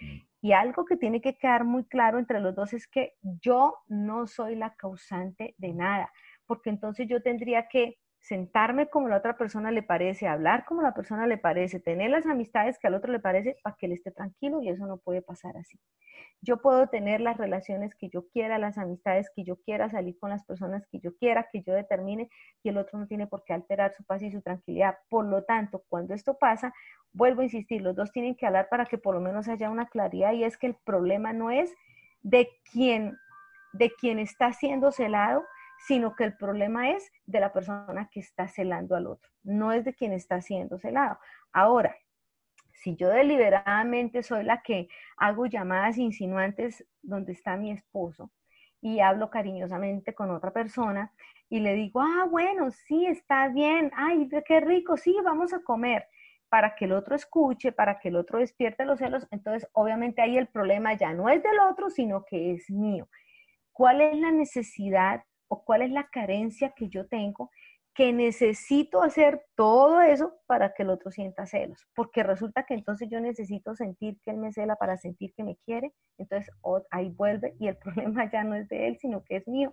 [0.00, 0.26] Mm.
[0.42, 4.26] Y algo que tiene que quedar muy claro entre los dos es que yo no
[4.26, 6.12] soy la causante de nada,
[6.46, 10.94] porque entonces yo tendría que sentarme como la otra persona le parece, hablar como la
[10.94, 14.10] persona le parece, tener las amistades que al otro le parece para que él esté
[14.10, 15.78] tranquilo y eso no puede pasar así.
[16.40, 20.30] Yo puedo tener las relaciones que yo quiera, las amistades que yo quiera, salir con
[20.30, 22.28] las personas que yo quiera, que yo determine
[22.64, 24.96] y el otro no tiene por qué alterar su paz y su tranquilidad.
[25.08, 26.74] Por lo tanto, cuando esto pasa,
[27.12, 29.86] vuelvo a insistir, los dos tienen que hablar para que por lo menos haya una
[29.86, 31.72] claridad y es que el problema no es
[32.22, 33.16] de quien,
[33.72, 35.44] de quien está siendo celado,
[35.86, 39.84] sino que el problema es de la persona que está celando al otro, no es
[39.84, 41.18] de quien está siendo celado.
[41.52, 41.96] Ahora,
[42.72, 48.30] si yo deliberadamente soy la que hago llamadas insinuantes donde está mi esposo
[48.80, 51.12] y hablo cariñosamente con otra persona
[51.48, 56.06] y le digo, ah, bueno, sí, está bien, ay, qué rico, sí, vamos a comer,
[56.48, 60.36] para que el otro escuche, para que el otro despierte los celos, entonces obviamente ahí
[60.36, 63.08] el problema ya no es del otro, sino que es mío.
[63.72, 67.50] ¿Cuál es la necesidad o cuál es la carencia que yo tengo
[67.96, 73.08] que necesito hacer todo eso para que el otro sienta celos, porque resulta que entonces
[73.10, 76.54] yo necesito sentir que él me cela para sentir que me quiere, entonces
[76.90, 79.72] ahí vuelve y el problema ya no es de él, sino que es mío,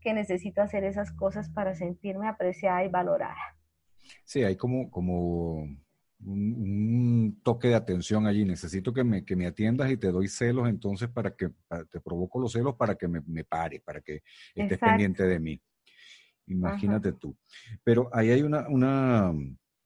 [0.00, 3.56] que necesito hacer esas cosas para sentirme apreciada y valorada.
[4.24, 5.66] Sí, hay como, como
[6.24, 8.44] un, toque de atención allí.
[8.44, 11.50] Necesito que me, que me atiendas y te doy celos entonces para que
[11.90, 14.22] te provoco los celos para que me, me pare, para que
[14.54, 15.60] estés pendiente de mí.
[16.46, 17.36] Imagínate tú.
[17.82, 19.32] Pero ahí hay una, una,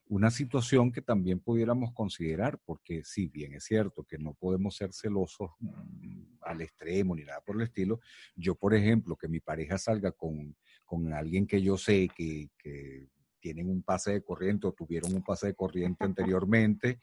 [0.09, 4.93] una situación que también pudiéramos considerar, porque si bien es cierto que no podemos ser
[4.93, 8.01] celosos mm, al extremo ni nada por el estilo,
[8.35, 13.09] yo, por ejemplo, que mi pareja salga con, con alguien que yo sé que, que
[13.41, 17.01] tienen un pase de corriente o tuvieron un pase de corriente anteriormente,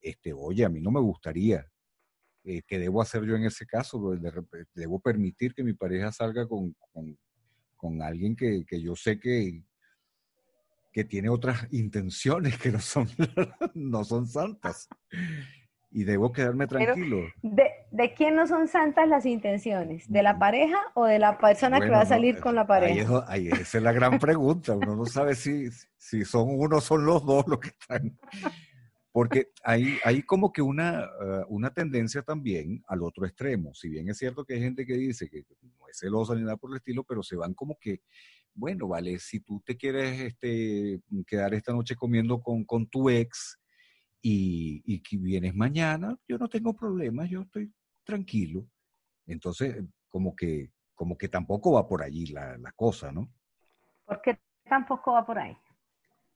[0.00, 1.66] este, oye, a mí no me gustaría.
[2.44, 4.16] Eh, ¿Qué debo hacer yo en ese caso?
[4.74, 6.74] ¿Debo permitir que mi pareja salga con,
[7.76, 9.64] con, alguien que, que, yo sé que,
[10.92, 13.08] que tiene otras intenciones que no son,
[13.74, 14.88] no son santas?
[15.94, 17.26] Y debo quedarme tranquilo.
[17.42, 20.10] ¿de, ¿de, quién no son santas las intenciones?
[20.10, 20.38] ¿De la mm.
[20.38, 23.24] pareja o de la persona que va a salir con la pareja?
[23.28, 24.74] Ahí, esa es la gran pregunta.
[24.74, 25.68] Uno no sabe si,
[25.98, 28.18] si son uno o son los dos los que están.
[29.12, 33.74] Porque hay, hay como que una, eh, una tendencia también al otro extremo.
[33.74, 36.56] Si bien es cierto que hay gente que dice que no es celosa ni nada
[36.56, 38.00] por el estilo, pero se van como que,
[38.54, 43.58] bueno, vale, si tú te quieres este, quedar esta noche comiendo con, con tu ex,
[44.22, 47.72] y, y que vienes mañana, yo no tengo problemas, yo estoy
[48.04, 48.64] tranquilo.
[49.26, 53.28] Entonces, como que, como que tampoco va por allí la, la cosa, ¿no?
[54.04, 55.56] ¿Por qué tampoco va por ahí?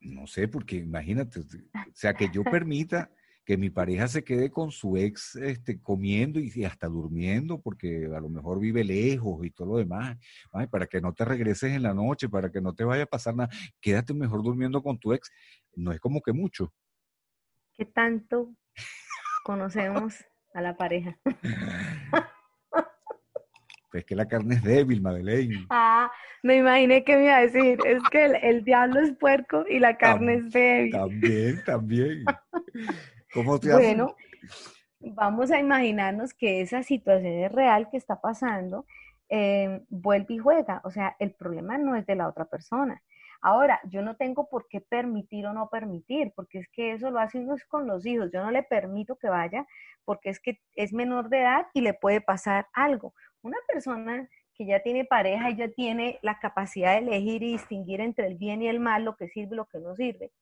[0.00, 1.44] No sé, porque imagínate, o
[1.94, 3.10] sea, que yo permita
[3.44, 8.20] que mi pareja se quede con su ex este, comiendo y hasta durmiendo, porque a
[8.20, 10.18] lo mejor vive lejos y todo lo demás,
[10.52, 13.06] Ay, para que no te regreses en la noche, para que no te vaya a
[13.06, 13.48] pasar nada,
[13.80, 15.30] quédate mejor durmiendo con tu ex.
[15.76, 16.72] No es como que mucho.
[17.76, 18.54] ¿Qué tanto
[19.44, 20.24] conocemos
[20.54, 21.18] a la pareja?
[23.88, 25.64] Pues que la carne es débil, Madeleine.
[25.70, 26.10] Ah,
[26.42, 29.96] me imaginé que me iba a decir, es que el, diablo es puerco y la
[29.96, 30.92] carne es débil.
[30.92, 32.24] También, también.
[33.32, 34.14] ¿Cómo te Bueno,
[35.00, 38.84] vamos a imaginarnos que esa situación es real que está pasando,
[39.30, 40.82] eh, vuelve y juega.
[40.84, 43.02] O sea, el problema no es de la otra persona.
[43.40, 47.20] Ahora, yo no tengo por qué permitir o no permitir, porque es que eso lo
[47.20, 48.30] hace uno con los hijos.
[48.32, 49.66] Yo no le permito que vaya
[50.04, 53.14] porque es que es menor de edad y le puede pasar algo.
[53.42, 58.00] Una persona que ya tiene pareja y ya tiene la capacidad de elegir y distinguir
[58.00, 60.32] entre el bien y el mal, lo que sirve y lo que no sirve,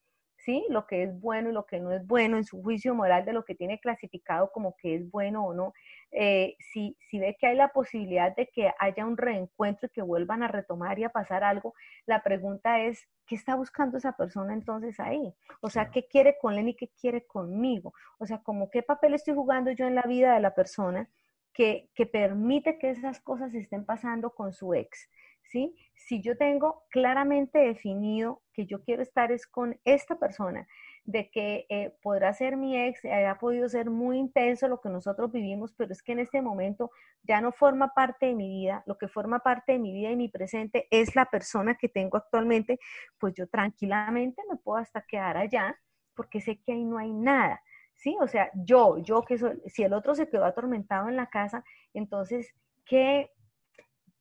[0.44, 0.64] ¿sí?
[0.68, 3.32] Lo que es bueno y lo que no es bueno, en su juicio moral de
[3.32, 5.72] lo que tiene clasificado como que es bueno o no.
[6.12, 10.02] Eh, si, si ve que hay la posibilidad de que haya un reencuentro y que
[10.02, 11.74] vuelvan a retomar y a pasar algo,
[12.06, 15.34] la pregunta es, ¿qué está buscando esa persona entonces ahí?
[15.60, 17.94] O sea, ¿qué quiere con él y qué quiere conmigo?
[18.18, 21.08] O sea, como qué papel estoy jugando yo en la vida de la persona
[21.54, 25.08] que, que permite que esas cosas estén pasando con su ex.
[25.50, 25.74] ¿Sí?
[25.94, 30.66] Si yo tengo claramente definido que yo quiero estar es con esta persona,
[31.04, 35.30] de que eh, podrá ser mi ex, haya podido ser muy intenso lo que nosotros
[35.30, 36.90] vivimos, pero es que en este momento
[37.22, 40.16] ya no forma parte de mi vida, lo que forma parte de mi vida y
[40.16, 42.78] mi presente es la persona que tengo actualmente,
[43.18, 45.78] pues yo tranquilamente me puedo hasta quedar allá
[46.14, 47.60] porque sé que ahí no hay nada.
[47.96, 48.16] ¿Sí?
[48.20, 51.64] O sea, yo, yo que soy, si el otro se quedó atormentado en la casa,
[51.92, 52.52] entonces,
[52.84, 53.30] ¿qué,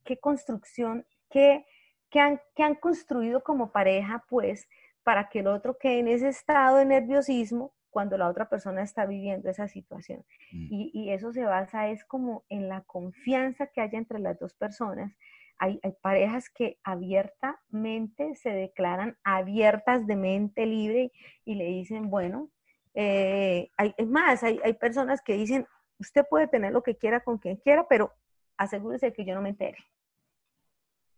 [0.03, 4.67] qué construcción que, han, que han construido como pareja, pues,
[5.03, 9.05] para que el otro quede en ese estado de nerviosismo cuando la otra persona está
[9.05, 10.23] viviendo esa situación.
[10.51, 10.67] Mm.
[10.69, 15.15] Y, eso se basa es como en la confianza que haya entre las dos personas.
[15.57, 21.11] Hay, parejas que abiertamente se declaran abiertas de mente libre
[21.45, 22.49] y, le dicen, bueno,
[22.95, 25.67] eh, hay, es más, hay, hay personas que dicen,
[25.99, 28.11] usted puede tener lo que quiera con quien quiera, pero
[28.57, 29.77] asegúrese de que yo no me entere.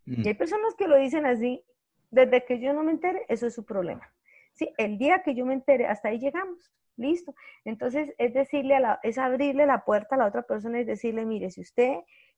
[0.05, 0.27] Y mm.
[0.27, 1.63] hay personas que lo dicen así,
[2.11, 4.11] desde que yo no me entere, eso es su problema.
[4.53, 7.35] Sí, el día que yo me entere, hasta ahí llegamos, listo.
[7.65, 11.25] Entonces, es decirle a la, es abrirle la puerta a la otra persona y decirle,
[11.25, 11.97] mire, si usted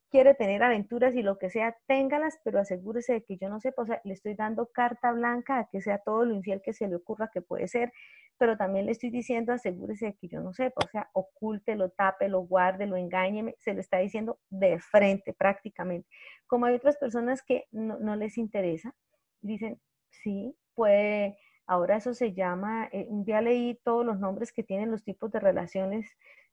[0.09, 3.81] quiere tener aventuras y lo que sea, téngalas, pero asegúrese de que yo no sepa,
[3.81, 6.87] o sea, le estoy dando carta blanca a que sea todo lo infiel que se
[6.87, 7.91] le ocurra que puede ser,
[8.37, 12.41] pero también le estoy diciendo, asegúrese de que yo no sepa, o sea, ocúltelo, tápelo,
[12.41, 16.07] guárdelo, engáñeme, se lo está diciendo de frente prácticamente.
[16.45, 18.95] Como hay otras personas que no, no les interesa,
[19.41, 19.79] dicen,
[20.09, 24.91] sí, puede, ahora eso se llama, eh, un día leí todos los nombres que tienen
[24.91, 26.09] los tipos de relaciones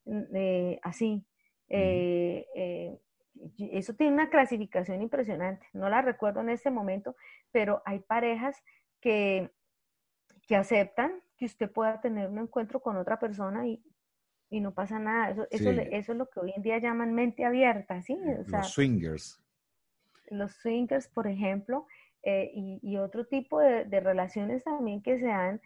[0.06, 1.24] mm, así.
[1.68, 2.98] Eh, eh,
[3.58, 5.66] eso tiene una clasificación impresionante.
[5.72, 7.16] No la recuerdo en este momento,
[7.50, 8.62] pero hay parejas
[9.00, 9.50] que,
[10.46, 13.82] que aceptan que usted pueda tener un encuentro con otra persona y,
[14.50, 15.30] y no pasa nada.
[15.30, 18.18] Eso, eso, eso, es lo que hoy en día llaman mente abierta, ¿sí?
[18.46, 19.40] los swingers.
[20.30, 21.86] Los swingers, por ejemplo,
[22.22, 25.60] eh, y, y, otro tipo de, de, relaciones también que se dan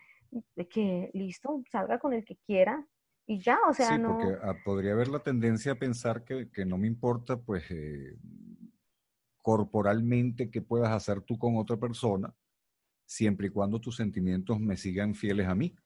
[0.57, 2.85] de que listo, salga con el que quiera
[3.31, 4.17] y ya, o sea, sí, no.
[4.17, 8.17] porque podría haber la tendencia a pensar que, que no me importa, pues, eh,
[9.43, 12.35] corporalmente qué puedas hacer tú con otra persona,
[13.05, 15.77] siempre y cuando tus sentimientos me sigan fieles a mí.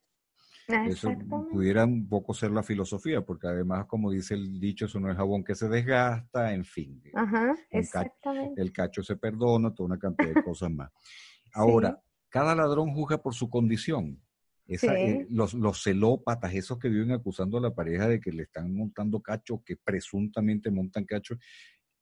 [0.69, 1.11] Eso
[1.51, 5.17] pudiera un poco ser la filosofía, porque además, como dice el dicho, eso no es
[5.17, 7.03] jabón que se desgasta, en fin.
[7.13, 8.63] Ajá, exactamente.
[8.63, 10.93] el cacho se perdona, toda una cantidad de cosas más.
[11.55, 14.23] Ahora, cada ladrón juzga por su condición.
[14.69, 18.75] Eh, los, los, celópatas, esos que viven acusando a la pareja de que le están
[18.75, 21.37] montando cacho, que presuntamente montan cacho,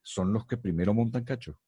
[0.02, 1.58] son los que primero montan cacho.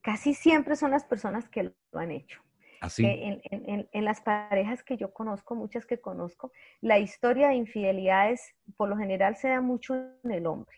[0.00, 2.40] Casi siempre son las personas que lo han hecho.
[2.80, 3.04] Así.
[3.04, 8.54] ¿Ah, en, en, las parejas que yo conozco, muchas que conozco, la historia de infidelidades
[8.76, 10.76] por lo general se da mucho en el hombre.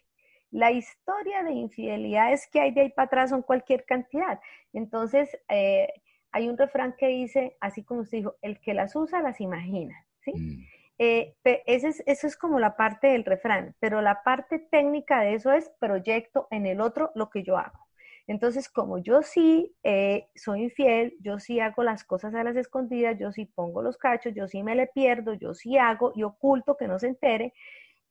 [0.50, 4.40] La historia de infidelidades que hay de ahí para atrás son cualquier cantidad.
[4.72, 5.88] Entonces, eh,
[6.32, 10.04] hay un refrán que dice, así como usted dijo, el que las usa las imagina,
[10.20, 10.32] ¿sí?
[10.32, 10.64] Mm.
[11.00, 15.34] Eh, ese es, eso es como la parte del refrán, pero la parte técnica de
[15.34, 17.88] eso es proyecto en el otro lo que yo hago.
[18.26, 23.16] Entonces, como yo sí eh, soy infiel, yo sí hago las cosas a las escondidas,
[23.18, 26.76] yo sí pongo los cachos, yo sí me le pierdo, yo sí hago y oculto
[26.76, 27.54] que no se entere,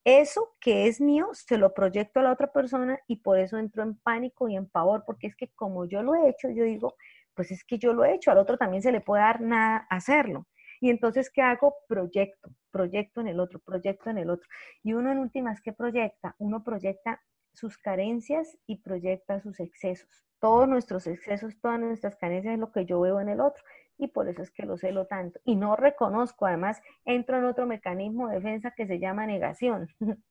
[0.03, 3.83] eso que es mío se lo proyecto a la otra persona y por eso entro
[3.83, 6.95] en pánico y en pavor, porque es que como yo lo he hecho, yo digo,
[7.37, 9.85] pues es que yo lo he hecho, al otro también se le puede dar nada
[9.91, 10.47] hacerlo.
[10.81, 11.75] Y entonces, ¿qué hago?
[11.87, 14.49] Proyecto, proyecto en el otro, proyecto en el otro.
[14.83, 16.35] Y uno en últimas, ¿qué proyecta?
[16.39, 17.21] Uno proyecta
[17.53, 20.09] sus carencias y proyecta sus excesos.
[20.39, 23.63] Todos nuestros excesos, todas nuestras carencias es lo que yo veo en el otro.
[23.99, 25.39] Y por eso es que lo celo tanto.
[25.43, 29.87] Y no reconozco, además, entro en otro mecanismo de defensa que se llama negación.
[29.99, 30.11] Mm.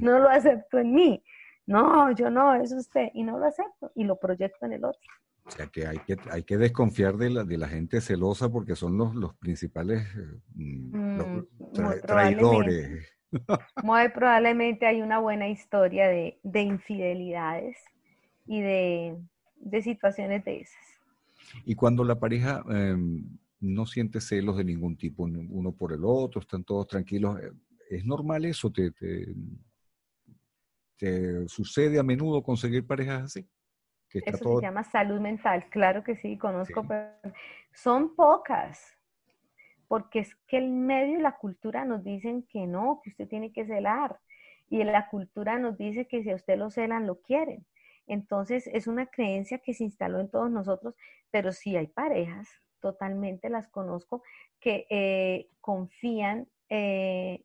[0.00, 1.24] No lo acepto en mí.
[1.66, 3.08] No, yo no, es usted.
[3.14, 5.10] Y no lo acepto y lo proyecto en el otro.
[5.44, 8.76] O sea que hay que, hay que desconfiar de la, de la gente celosa porque
[8.76, 10.06] son los, los principales
[10.54, 11.46] mm, mm,
[12.06, 13.08] traidores.
[13.82, 17.76] Muy probablemente hay una buena historia de, de infidelidades
[18.46, 19.18] y de,
[19.56, 20.84] de, situaciones de esas.
[21.64, 23.24] Y cuando la pareja em,
[23.60, 27.52] no siente celos de ningún tipo, uno por el otro, están todos tranquilos, eh,
[27.90, 28.70] ¿es normal eso?
[28.70, 29.34] ¿Te, te,
[30.98, 33.46] te sucede a menudo conseguir parejas así?
[34.14, 37.10] Eso se llama salud mental, claro que sí, conozco, pero
[37.72, 38.98] son pocas,
[39.88, 43.52] porque es que el medio y la cultura nos dicen que no, que usted tiene
[43.52, 44.18] que celar,
[44.68, 47.66] y la cultura nos dice que si a usted lo celan, lo quieren.
[48.06, 50.94] Entonces es una creencia que se instaló en todos nosotros,
[51.30, 52.48] pero sí hay parejas,
[52.80, 54.22] totalmente las conozco,
[54.60, 57.44] que eh, confían eh,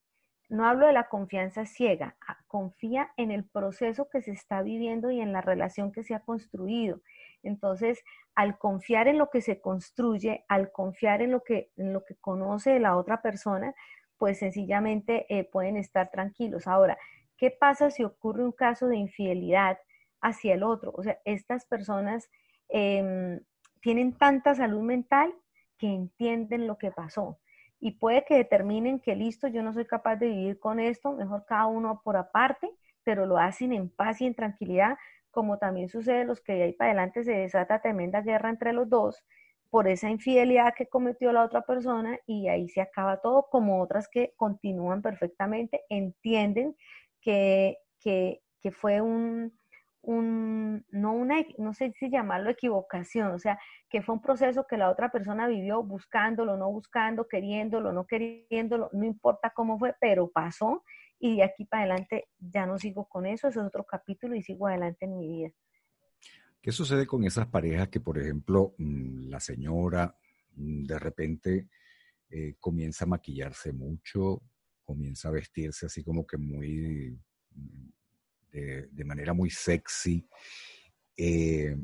[0.50, 5.12] no hablo de la confianza ciega, ah, confía en el proceso que se está viviendo
[5.12, 7.02] y en la relación que se ha construido.
[7.44, 12.06] Entonces, al confiar en lo que se construye, al confiar en lo que, en lo
[12.06, 13.76] que conoce la otra persona,
[14.18, 16.66] pues sencillamente eh, pueden estar tranquilos.
[16.68, 16.98] Ahora,
[17.38, 19.78] ¿qué pasa si ocurre un caso de infidelidad
[20.22, 20.92] hacia el otro?
[20.96, 22.30] O sea, estas personas
[22.70, 23.42] em,
[23.82, 25.34] tienen tanta salud mental
[25.78, 27.38] que entienden lo que pasó
[27.80, 31.46] y puede que determinen que listo, yo no soy capaz de vivir con esto, mejor
[31.46, 32.70] cada uno por aparte,
[33.04, 34.98] pero lo hacen en paz y en tranquilidad,
[35.32, 38.90] como también sucede los que de ahí para adelante se desata tremenda guerra entre los
[38.90, 39.24] dos
[39.70, 44.08] por esa infidelidad que cometió la otra persona y ahí se acaba todo, como otras
[44.08, 46.76] que continúan perfectamente, entienden
[47.22, 49.58] que, que, que fue un,
[50.08, 54.78] un, no una, no sé si llamarlo equivocación, o sea, que fue un proceso que
[54.78, 60.32] la otra persona vivió buscándolo, no buscando, queriéndolo, no queriéndolo, no importa cómo fue, pero
[60.32, 60.86] pasó
[61.20, 64.44] y de aquí para adelante ya no sigo con eso, eso es otro capítulo y
[64.44, 65.50] sigo adelante en mi vida.
[66.62, 70.18] ¿Qué sucede con esas parejas que, por ejemplo, mm, la señora
[70.56, 71.68] mm, de repente
[72.30, 74.42] eh, comienza a maquillarse mucho,
[74.86, 77.20] comienza a vestirse así como que muy
[78.58, 80.28] mm, de, manera muy sexy.
[81.16, 81.76] Eh,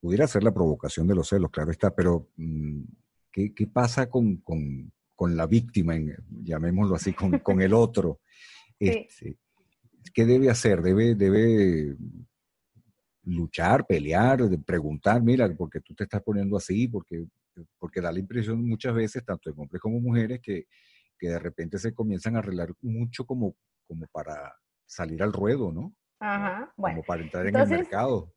[0.00, 2.82] pudiera ser la provocación de los celos, claro está, pero mm,
[3.32, 4.42] ¿qué, pasa con,
[5.20, 5.94] la víctima,
[6.42, 8.20] llamémoslo así, con, el otro?
[8.78, 9.36] Este,
[10.14, 10.82] ¿Qué debe hacer?
[10.82, 11.96] Debe, debe
[13.24, 17.26] luchar, pelear, preguntar, mira, porque tú te estás poniendo así, porque,
[17.78, 20.66] porque da la impresión muchas veces, tanto de hombres como mujeres, que,
[21.18, 23.56] que de repente se comienzan a arreglar mucho como,
[23.86, 24.54] como para
[24.86, 25.94] salir al ruedo, ¿no?
[26.20, 26.96] Ajá, bueno.
[26.96, 28.32] Como para entrar en el mercado.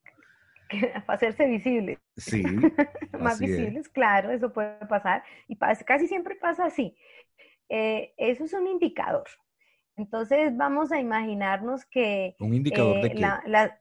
[1.05, 1.99] Para hacerse visibles.
[2.15, 2.43] Sí.
[3.19, 5.23] Más visibles, claro, eso puede pasar.
[5.47, 6.95] Y casi siempre pasa así.
[7.67, 9.25] Eh, eso es un indicador.
[9.97, 12.35] Entonces vamos a imaginarnos que...
[12.39, 13.71] ¿Un indicador de eh, qué?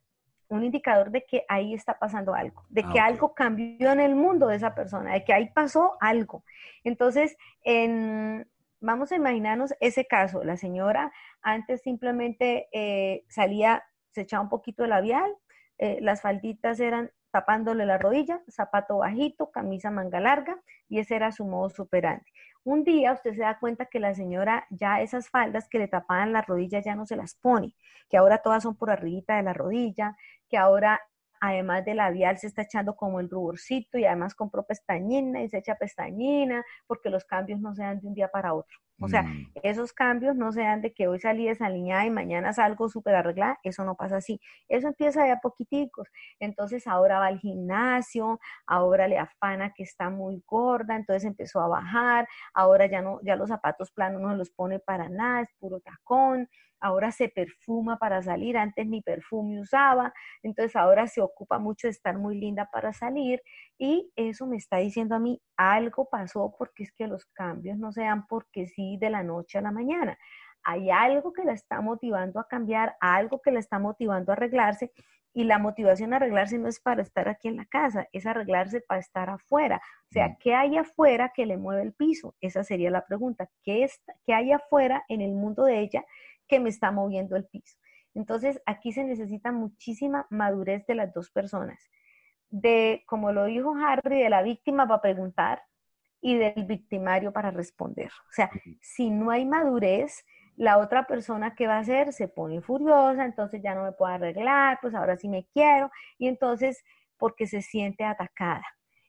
[0.48, 4.16] un indicador de que ahí está pasando algo, de Ah, que algo cambió en el
[4.16, 6.44] mundo de esa persona, de que ahí pasó algo.
[6.82, 8.46] Entonces, en-
[8.80, 10.42] vamos a imaginarnos ese caso.
[10.42, 15.34] La señora antes simplemente eh, salía, se echaba un poquito de labial,
[15.78, 21.32] eh, las falditas eran tapándole la rodilla, zapato bajito, camisa manga larga, y ese era
[21.32, 22.30] su modo superante.
[22.64, 26.32] Un día usted se da cuenta que la señora ya esas faldas que le tapaban
[26.32, 27.74] la rodilla ya no se las pone,
[28.08, 30.16] que ahora todas son por arribita de la rodilla,
[30.48, 31.00] que ahora
[31.40, 35.58] además de labial se está echando como el ruborcito y además compró pestañina y se
[35.58, 38.78] echa pestañina porque los cambios no se dan de un día para otro.
[39.00, 42.52] O sea, Mm, esos cambios no se dan de que hoy salí desaliñada y mañana
[42.52, 44.40] salgo súper arreglada, eso no pasa así.
[44.68, 46.08] Eso empieza de a poquiticos.
[46.38, 51.68] Entonces ahora va al gimnasio, ahora le afana que está muy gorda, entonces empezó a
[51.68, 55.80] bajar, ahora ya no, ya los zapatos planos no los pone para nada, es puro
[55.80, 56.48] tacón,
[56.80, 61.90] ahora se perfuma para salir, antes ni perfume usaba, entonces ahora se ocupa mucho de
[61.92, 63.42] estar muy linda para salir
[63.82, 67.92] y eso me está diciendo a mí, algo pasó porque es que los cambios no
[67.92, 70.18] se dan porque sí de la noche a la mañana.
[70.62, 74.92] Hay algo que la está motivando a cambiar, algo que la está motivando a arreglarse
[75.32, 78.82] y la motivación a arreglarse no es para estar aquí en la casa, es arreglarse
[78.82, 79.80] para estar afuera.
[80.10, 80.36] O sea.
[80.38, 82.34] ¿qué hay afuera que le mueve el piso?
[82.42, 83.48] Esa sería la pregunta.
[83.64, 86.04] ¿Qué, está, qué hay afuera en el mundo de ella
[86.46, 87.78] que me está moviendo el piso?
[88.12, 91.88] Entonces, aquí se necesita muchísima madurez de las dos personas.
[92.50, 95.62] De, como lo dijo Harry, de la víctima para preguntar
[96.20, 98.10] y del victimario para responder.
[98.28, 100.24] O sea, si no hay madurez,
[100.56, 104.12] la otra persona que va a hacer se pone furiosa, entonces ya no me puedo
[104.12, 106.84] arreglar, pues ahora sí me quiero, y entonces
[107.16, 108.64] porque se siente atacada.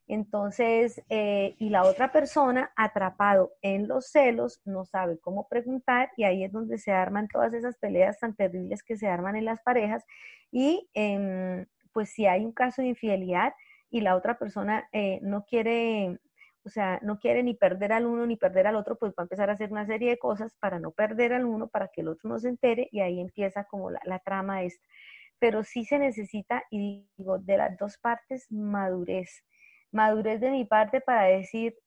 [0.07, 6.25] Entonces, eh, y la otra persona atrapado en los celos no sabe cómo preguntar y
[6.25, 9.61] ahí es donde se arman todas esas peleas tan terribles que se arman en las
[9.61, 10.03] parejas.
[10.51, 13.53] Y em, pues si hay un caso de infidelidad
[13.89, 16.19] y la otra persona eh, no quiere,
[16.63, 19.23] o sea, no quiere ni perder al uno ni perder al otro, pues va a
[19.23, 22.07] empezar a hacer una serie de cosas para no perder al uno, para que el
[22.09, 24.85] otro no se entere y ahí empieza como la, la trama esta.
[25.39, 29.43] Pero sí se necesita, y digo, de las dos partes, madurez
[29.91, 31.77] madurez de mi parte para decir,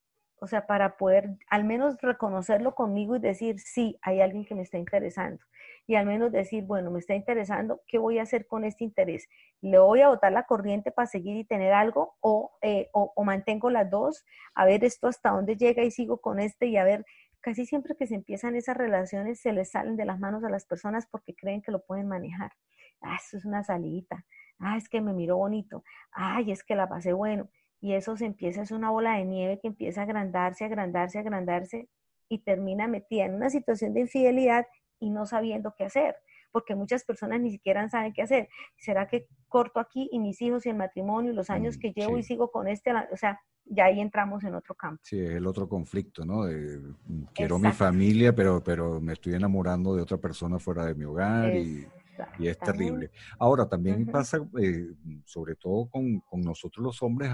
[0.41, 4.63] o sea, para poder al menos reconocerlo conmigo y decir, sí, hay alguien que me
[4.63, 5.43] está interesando.
[5.87, 9.29] Y al menos decir, bueno, me está interesando, ¿qué voy a hacer con este interés?
[9.61, 12.17] ¿Le voy a botar la corriente para seguir y tener algo?
[12.21, 14.25] O, eh, o, o mantengo las dos?
[14.55, 17.05] A ver esto hasta dónde llega y sigo con este y a ver,
[17.41, 20.65] casi siempre que se empiezan esas relaciones se les salen de las manos a las
[20.65, 22.53] personas porque creen que lo pueden manejar.
[23.03, 24.25] Ah, eso es una salidita.
[24.59, 25.85] Ah, es que me miró bonito.
[26.13, 27.51] Ay, es que la pasé bueno
[27.85, 31.91] y eso se empieza, es una bola de nieve que empieza a agrandarse, agrandarse, agrandarse
[32.31, 34.67] y termina metida en una situación de infidelidad
[34.99, 36.17] y no sabiendo qué hacer,
[36.53, 38.49] porque muchas personas ni siquiera saben qué hacer.
[38.77, 42.15] ¿Será que corto aquí y mis hijos y el matrimonio y los años que llevo
[42.15, 42.21] sí.
[42.21, 42.93] y sigo con este?
[43.13, 45.01] O sea, ya ahí entramos en otro campo.
[45.05, 46.45] Sí, es el otro conflicto, ¿no?
[46.45, 46.81] De,
[47.35, 47.59] quiero Exacto.
[47.59, 51.87] mi familia, pero, pero me estoy enamorando de otra persona fuera de mi hogar y,
[52.39, 53.11] y, es terrible.
[53.39, 54.13] Ahora, también uh -huh.
[54.13, 54.93] pasa, eh,
[55.25, 57.31] sobre todo con, con, nosotros los hombres,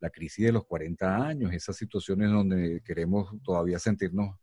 [0.00, 4.36] la crisis de los 40 años, esas situaciones donde queremos todavía sentirnos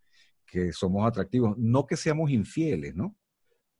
[0.47, 3.15] que somos atractivos, no que seamos infieles, ¿no?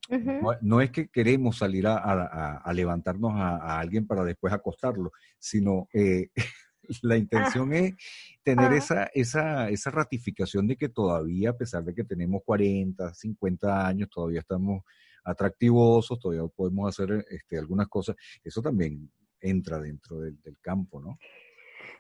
[0.10, 0.42] Uh -huh.
[0.42, 4.54] no, no, es que queremos salir a, a, a levantarnos a, a, alguien para después
[4.54, 6.30] acostarlo, sino eh,
[7.02, 7.78] la intención ah.
[7.78, 7.96] es
[8.44, 8.78] tener ah.
[8.78, 14.10] esa, esa, esa ratificación de que todavía, a pesar de que tenemos 40, 50 años,
[14.10, 14.84] todavía estamos
[15.24, 18.16] atractivosos, todavía podemos hacer este, algunas cosas.
[18.44, 19.12] Eso también
[19.42, 21.18] entra dentro del, del campo, ¿no?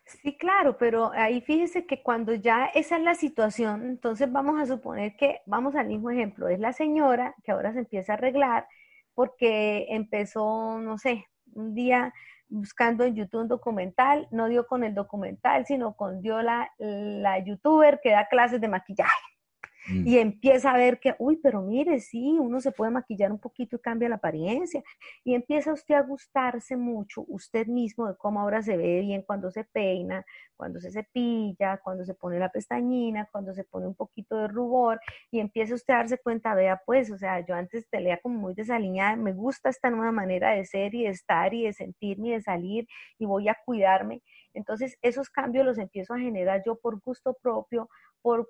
[0.05, 4.65] Sí, claro, pero ahí fíjese que cuando ya esa es la situación, entonces vamos a
[4.65, 8.67] suponer que, vamos al mismo ejemplo, es la señora que ahora se empieza a arreglar
[9.13, 12.13] porque empezó, no sé, un día
[12.49, 17.39] buscando en YouTube un documental, no dio con el documental, sino con dio la, la
[17.39, 19.26] youtuber que da clases de maquillaje.
[19.87, 20.07] Mm.
[20.07, 23.77] Y empieza a ver que, uy, pero mire, sí, uno se puede maquillar un poquito
[23.77, 24.83] y cambia la apariencia.
[25.23, 29.51] Y empieza usted a gustarse mucho, usted mismo, de cómo ahora se ve bien cuando
[29.51, 30.25] se peina,
[30.55, 34.99] cuando se cepilla, cuando se pone la pestañina, cuando se pone un poquito de rubor.
[35.31, 38.39] Y empieza usted a darse cuenta, vea, pues, o sea, yo antes te leía como
[38.39, 42.29] muy desaliñada, me gusta esta nueva manera de ser y de estar y de sentirme
[42.29, 44.21] y de salir y voy a cuidarme.
[44.53, 47.89] Entonces, esos cambios los empiezo a generar yo por gusto propio,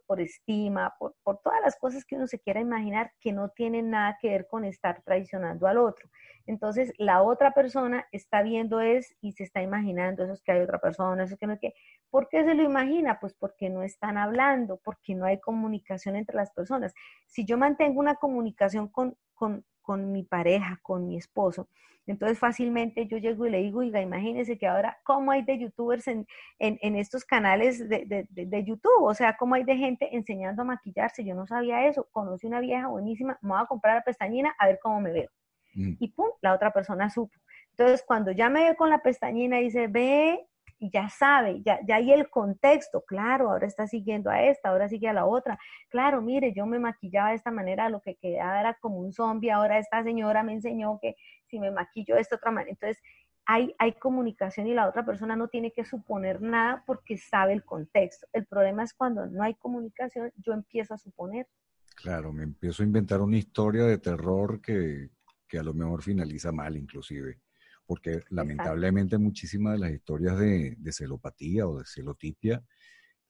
[0.06, 4.18] por, estima, por, todas las cosas que uno se quiera imaginar que no tienen nada
[4.20, 6.10] que ver con estar traicionando al otro.
[6.46, 10.62] Entonces, la otra persona está viendo es y se está imaginando eso es que hay
[10.62, 11.74] otra persona, eso que no es que.
[12.10, 13.20] ¿Por qué se lo imagina?
[13.20, 16.94] Pues porque no están hablando, porque no hay comunicación entre las personas.
[17.26, 21.70] Si yo mantengo una comunicación con, con, con mi pareja, con mi esposo.
[22.08, 26.10] Entonces fácilmente yo llego y le digo, oiga, imagínese que ahora, ¿cómo hay de youtubers
[26.10, 26.28] en,
[26.60, 29.04] estos canales de, YouTube?
[29.04, 31.24] O sea, ¿cómo hay de gente enseñando a maquillarse?
[31.24, 32.06] Yo no sabía eso.
[32.12, 35.30] Conocí una vieja buenísima, me voy a comprar la pestañina a ver cómo me veo.
[35.74, 35.94] Mm.
[36.00, 37.40] Y pum, la otra persona supo.
[37.70, 40.46] Entonces, cuando ya me ve con la pestañina, dice, ve,
[40.80, 45.08] ya sabe, ya, ya hay el contexto, claro, ahora está siguiendo a esta, ahora sigue
[45.08, 45.58] a la otra,
[45.90, 49.52] claro, mire, yo me maquillaba de esta manera, lo que quedaba era como un zombie,
[49.52, 51.16] ahora esta señora me enseñó que
[51.48, 53.02] si me maquillo de esta otra manera, entonces
[53.46, 57.64] hay, hay comunicación y la otra persona no tiene que suponer nada porque sabe el
[57.64, 58.28] contexto.
[58.34, 61.48] El problema es cuando no hay comunicación, yo empiezo a suponer.
[61.96, 65.12] Claro, me empiezo a inventar una historia de terror que,
[65.48, 67.40] que a lo mejor finaliza mal inclusive
[67.88, 72.62] porque lamentablemente muchísimas de las historias de, celopatía o de celotipia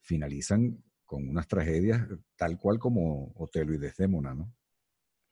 [0.00, 2.06] finalizan con unas tragedias
[2.36, 4.52] tal cual como Otelo y Desdémona, ¿no?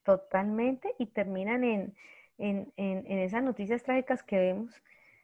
[0.05, 4.83] Totalmente, y terminan en, esas noticias trágicas que vemos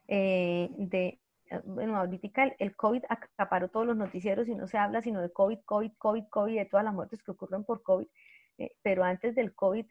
[0.09, 5.01] eh, de, eh, bueno, ahorita el, COVID acaparó todos los noticieros y no se habla
[5.01, 8.09] sino de COVID, COVID, COVID, COVID, de todas las muertes que ocurren por COVID,
[8.59, 9.87] eh, pero antes del COVID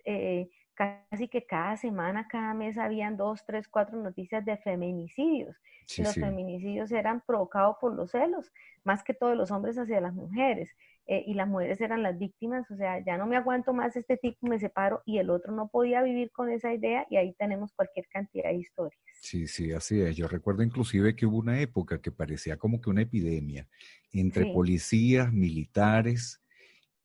[0.73, 5.55] casi que cada semana, cada mes habían dos, tres, cuatro noticias de feminicidios.
[5.97, 8.51] los feminicidios eran provocados por los celos,
[8.83, 10.69] más que todos los hombres hacia las mujeres.
[11.07, 14.17] Eh, y las mujeres eran las víctimas, o sea, ya no me aguanto más este
[14.17, 17.73] tipo, me separo, y el otro no podía vivir con esa idea, y ahí tenemos
[17.73, 19.01] cualquier cantidad de historias.
[19.19, 20.15] Sí, sí, así es.
[20.15, 23.67] Yo recuerdo inclusive que hubo una época que parecía como que una epidemia
[24.13, 26.40] entre policías, militares,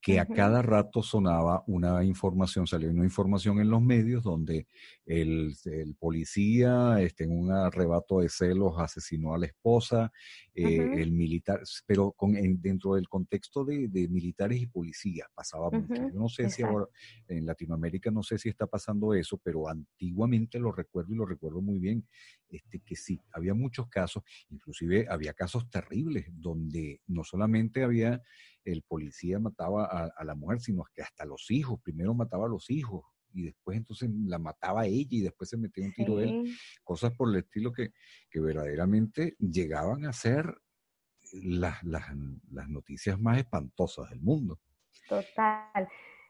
[0.07, 4.69] que a cada rato sonaba una información, salió una información en los medios donde
[5.07, 5.55] el,
[5.99, 10.13] policía este, en un arrebato de celos asesinó a la esposa,
[10.53, 15.95] eh, el militar, pero con, dentro del contexto de, militares y policías pasaba mucho.
[15.95, 16.87] Yo no sé si ahora
[17.29, 21.61] en Latinoamérica no sé si está pasando eso, pero antiguamente lo recuerdo y lo recuerdo
[21.63, 22.07] muy bien,
[22.49, 28.23] este, que sí, había muchos casos, inclusive había casos terribles donde no solamente había
[28.65, 32.69] el policía mataba a, la mujer, sino que hasta los hijos, primero mataba a los
[32.69, 33.05] hijos
[33.37, 37.13] y después entonces la mataba ella y después se metía un tiro de él, cosas
[37.13, 37.93] por el estilo que,
[38.35, 40.55] verdaderamente llegaban a ser
[41.33, 41.83] las,
[42.69, 44.59] noticias más espantosas del mundo.
[45.09, 45.89] Total.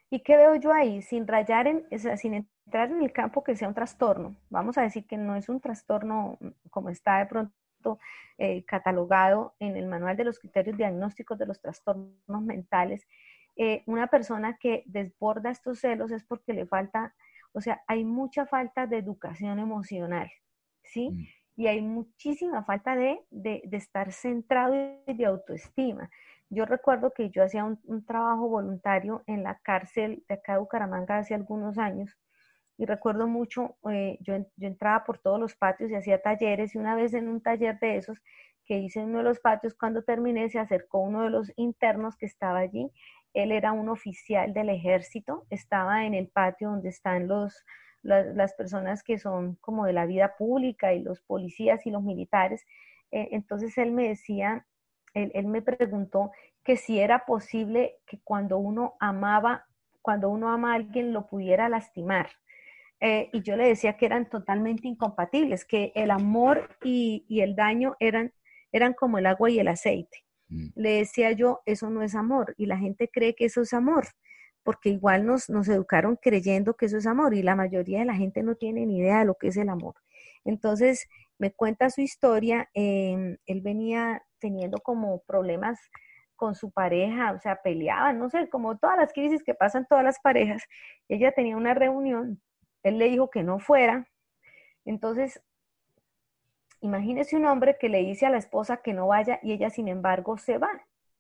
[0.09, 1.03] ¿Y qué veo yo ahí?
[1.03, 1.85] Sin rayar en,
[2.17, 4.37] sin entrar en el campo que sea un trastorno.
[4.51, 6.39] Vamos a decir que no es un trastorno
[6.71, 7.99] como está de pronto
[8.39, 13.07] eh, catalogado en el manual de los criterios diagnósticos de los trastornos mentales,
[13.57, 17.15] eh, una persona que desborda estos celos es porque le falta,
[17.53, 20.31] o sea, hay mucha falta de educación emocional,
[20.83, 21.11] ¿sí?
[21.11, 21.25] Mm.
[21.59, 23.21] Y hay muchísima falta de,
[23.73, 24.75] estar centrado
[25.07, 26.11] y de autoestima.
[26.51, 30.59] Yo recuerdo que yo hacía un, un, trabajo voluntario en la cárcel de acá de
[30.59, 32.19] Bucaramanga hace algunos años
[32.79, 36.79] y recuerdo mucho, eh, yo, yo, entraba por todos los patios y hacía talleres y
[36.79, 38.23] una vez en un taller de esos
[38.67, 42.17] que hice en uno de los patios, cuando terminé se acercó uno de los internos
[42.17, 42.91] que estaba allí.
[43.37, 47.67] Él era un oficial del ejército, estaba en el patio donde están los,
[48.03, 52.65] las, personas que son como de la vida pública y los policías y los militares.
[53.11, 54.67] Eh, entonces él me decía,
[55.13, 56.31] él, me preguntó
[56.65, 59.67] que si era posible que cuando uno amaba,
[60.01, 62.31] cuando uno ama a alguien lo pudiera lastimar.
[63.01, 67.97] Eh, y yo le decía que eran totalmente incompatibles, que el amor y, el daño
[68.01, 68.33] eran,
[68.73, 70.26] eran como el agua y el aceite.
[70.49, 70.69] Mm.
[70.75, 74.07] Le decía yo, eso no es amor, y la gente cree que eso es amor,
[74.63, 78.15] porque igual nos, nos educaron creyendo que eso es amor, y la mayoría de la
[78.15, 79.95] gente no tiene ni idea de lo que es el amor.
[80.45, 85.79] Entonces, me cuenta su historia, em, él venía teniendo como problemas
[86.37, 90.05] con su pareja, o sea, peleaban, no sé, como todas las crisis que pasan todas
[90.05, 90.63] las parejas.
[91.09, 92.41] Ella tenía una reunión
[92.87, 94.07] él le dijo que no fuera.
[94.85, 95.43] Entonces,
[96.81, 99.89] imagínese un hombre que le dice a la esposa que no vaya y ella, sin
[99.89, 100.71] embargo, se va.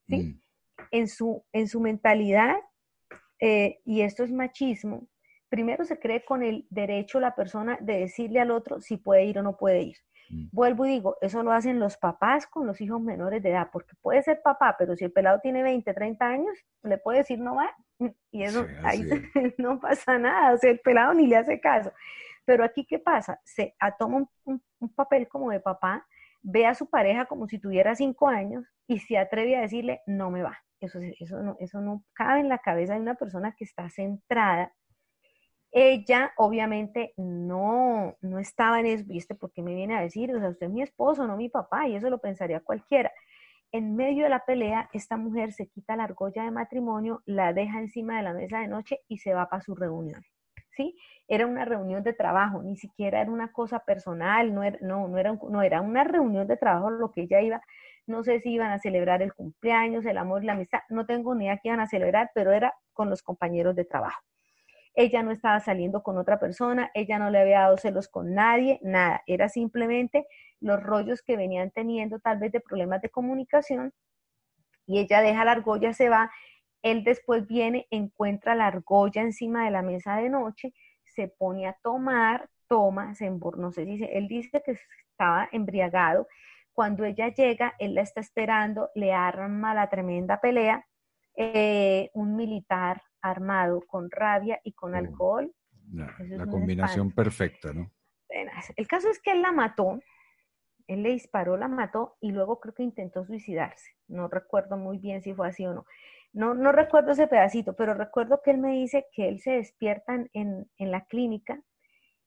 [0.08, 0.16] ¿sí?
[0.16, 0.40] Mm.
[0.90, 2.56] En, su, en su mentalidad,
[3.40, 5.08] eh, y esto es machismo,
[5.48, 9.38] primero se cree con el derecho la persona de decirle al otro si puede ir
[9.38, 9.96] o no puede ir.
[10.28, 10.48] Mm.
[10.52, 13.94] Vuelvo y digo, eso lo hacen los papás con los hijos menores de edad, porque
[14.02, 17.56] puede ser papá, pero si el pelado tiene 20, 30 años, le puede decir no
[17.56, 17.70] va,
[18.30, 19.02] y eso ahí
[19.58, 21.92] no pasa nada, o sea, el pelado ni le hace caso.
[22.46, 23.40] Pero aquí, ¿qué pasa?
[23.44, 24.62] Se toma un,
[24.94, 26.06] papel como de papá,
[26.42, 30.30] ve a su pareja como si tuviera cinco años y se atreve a decirle, no
[30.30, 30.58] me va.
[30.80, 34.72] Eso, eso, no, eso no cabe en la cabeza de una persona que está centrada.
[35.72, 39.34] Ella obviamente no, no estaba en eso, ¿viste?
[39.34, 41.96] Porque me viene a decir, o sea, usted es mi esposo, no mi papá, y
[41.96, 43.12] eso lo pensaría cualquiera
[43.72, 47.80] en medio de la pelea, esta mujer se quita la argolla de matrimonio, la deja
[47.80, 50.22] encima de la mesa de noche y se va para su reunión.
[50.76, 50.96] ¿Sí?
[51.28, 55.18] Era una reunión de trabajo, ni siquiera era una cosa personal, no era, no, no
[55.18, 57.62] era, no era una reunión de trabajo lo que ella iba,
[58.06, 61.46] no sé si iban a celebrar el cumpleaños, el amor la amistad, no tengo ni
[61.46, 64.22] idea qué iban a celebrar, pero era con los compañeros de trabajo.
[64.94, 68.78] Ella no estaba saliendo con otra persona, ella no le había dado celos con nadie,
[68.82, 70.26] nada, era simplemente
[70.60, 73.92] los rollos que venían teniendo tal vez de problemas de comunicación
[74.86, 76.30] y ella deja la argolla, se va,
[76.90, 80.72] él después viene, encuentra la argolla encima de la mesa de noche,
[81.04, 84.78] se pone a tomar, toma, se no sé si él dice que
[85.10, 86.28] estaba embriagado,
[86.72, 90.86] cuando ella llega, él la está esperando, le arma la tremenda pelea,
[91.34, 95.52] eh, un militar armado con rabia y con alcohol.
[95.92, 97.90] La, combinación perfecta, ¿no?
[98.76, 100.00] El caso es que él la mató,
[100.86, 103.92] él le disparó, la mató y luego creo que intentó suicidarse.
[104.06, 105.86] No recuerdo muy bien si fue así o no.
[106.36, 110.14] No, no recuerdo ese pedacito, pero recuerdo que él me dice que él se despierta
[110.34, 111.62] en, en la clínica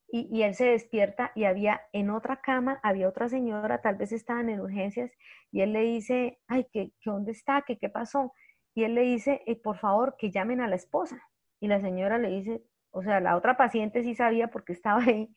[0.08, 4.10] y, y, él se despierta y había en otra cama, había otra señora, tal vez
[4.10, 5.12] estaban en urgencias,
[5.52, 7.62] y él le dice, ay, ¿qué, qué dónde está?
[7.64, 8.32] ¿Qué, ¿Qué pasó?
[8.74, 11.22] Y él le dice, eh, por favor, que llamen a la esposa.
[11.60, 15.32] Y la señora le dice, o sea, la otra paciente sí sabía porque estaba ahí.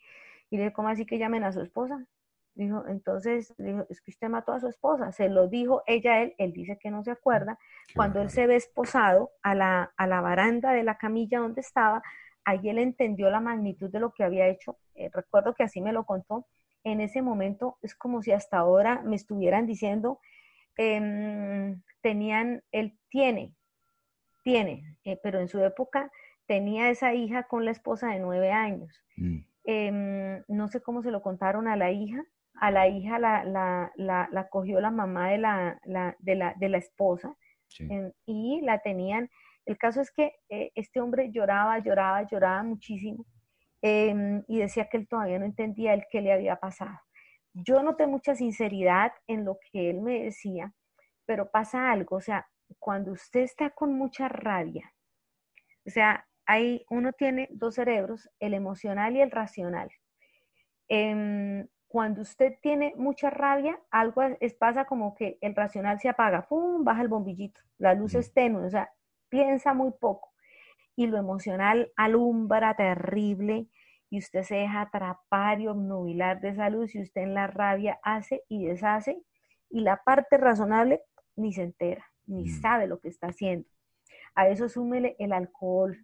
[0.50, 2.08] Y le dice, ¿cómo así que llamen a su esposa?
[2.56, 5.12] Dijo, entonces, dijo, es que usted mató a su esposa.
[5.12, 7.58] Se lo dijo ella a él, él dice que no se acuerda.
[7.96, 12.04] Cuando él se ve esposado a la, a la baranda de la camilla donde estaba,
[12.46, 14.78] ahí él entendió la magnitud de lo que había hecho.
[14.96, 16.46] Eh, recuerdo que así me lo contó.
[16.84, 20.20] En ese momento es como si hasta ahora me estuvieran diciendo,
[20.78, 23.56] eh, tenían, él tiene,
[24.44, 26.12] tiene, eh, pero en su época
[26.46, 29.04] tenía esa hija con la esposa de nueve años.
[29.16, 29.38] Mm.
[29.66, 32.24] Em, no sé cómo se lo contaron a la hija.
[32.64, 35.80] A la hija la, la, la, cogió la mamá de la,
[36.20, 37.36] de la, de la esposa
[37.80, 39.30] em, y la tenían.
[39.66, 43.26] El caso es que eh, este hombre lloraba, lloraba, lloraba muchísimo
[43.82, 46.98] em, y decía que él todavía no entendía el qué le había pasado.
[47.54, 50.74] Yo noté mucha sinceridad en lo que él me decía,
[51.26, 52.48] pero pasa algo, o sea,
[52.80, 54.94] cuando usted está con mucha rabia,
[55.86, 59.90] o sea, hay, uno tiene dos cerebros, el emocional y el racional.
[60.88, 66.48] Em, cuando usted tiene mucha rabia, algo es, pasa como que el racional se apaga,
[66.48, 66.84] ¡pum!
[66.84, 68.92] baja el bombillito, la luz es tenue, o sea,
[69.30, 70.34] piensa muy poco.
[70.96, 73.68] Y lo emocional alumbra terrible
[74.10, 78.00] y usted se deja atrapar y obnubilar de esa luz y usted en la rabia
[78.02, 79.22] hace y deshace
[79.70, 81.04] y la parte razonable
[81.36, 82.60] ni se entera, ni mm.
[82.60, 83.70] sabe lo que está haciendo.
[84.34, 85.96] A eso súmele el alcohol.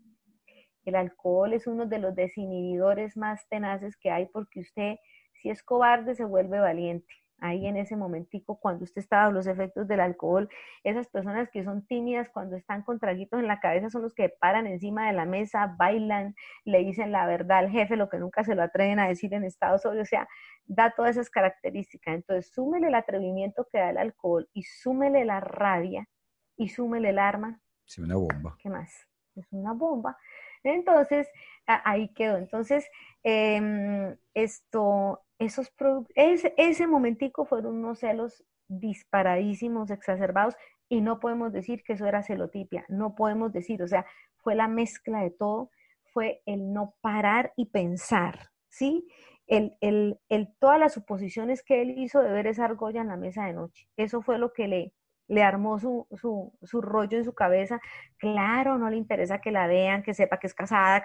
[0.86, 4.98] El alcohol es uno de los desinhibidores más tenaces que hay porque usted,
[5.42, 9.48] si es cobarde, se vuelve valiente ahí en ese momentico cuando usted está bajo los
[9.48, 10.50] efectos del alcohol.
[10.84, 14.30] Esas personas que son tímidas cuando están con traguitos en la cabeza son los que
[14.30, 16.36] paran encima de la mesa, bailan,
[16.66, 19.44] le dicen la verdad al jefe, lo que nunca se lo atreven a decir en
[19.44, 20.28] estado sobrio, o sea,
[20.66, 22.16] da todas esas características.
[22.16, 26.08] Entonces, súmele el atrevimiento que da el alcohol y súmele la rabia
[26.58, 27.62] y súmele el arma.
[27.86, 28.56] Sí, una bomba.
[28.60, 29.08] ¿Qué más?
[29.36, 30.18] Es una bomba.
[30.64, 31.28] Entonces,
[31.66, 32.38] ahí quedó.
[32.38, 32.88] Entonces,
[33.24, 35.72] em, esto, esos
[36.16, 40.56] ese, ese momentico fueron unos celos disparadísimos, exacerbados,
[40.90, 44.06] y no podemos decir que eso era celotipia, no podemos decir, o sea,
[44.38, 45.70] fue la mezcla de todo,
[46.14, 49.08] fue el no parar y pensar, ¿sí?
[49.48, 53.18] El, el, el, todas las suposiciones que él hizo de ver esa argolla en la
[53.18, 54.94] mesa de noche, eso fue lo que le,
[55.30, 57.80] le armó su, su, su, rollo en su cabeza.
[58.18, 61.04] Claro, no le interesa que la vean, que sepa que es casada,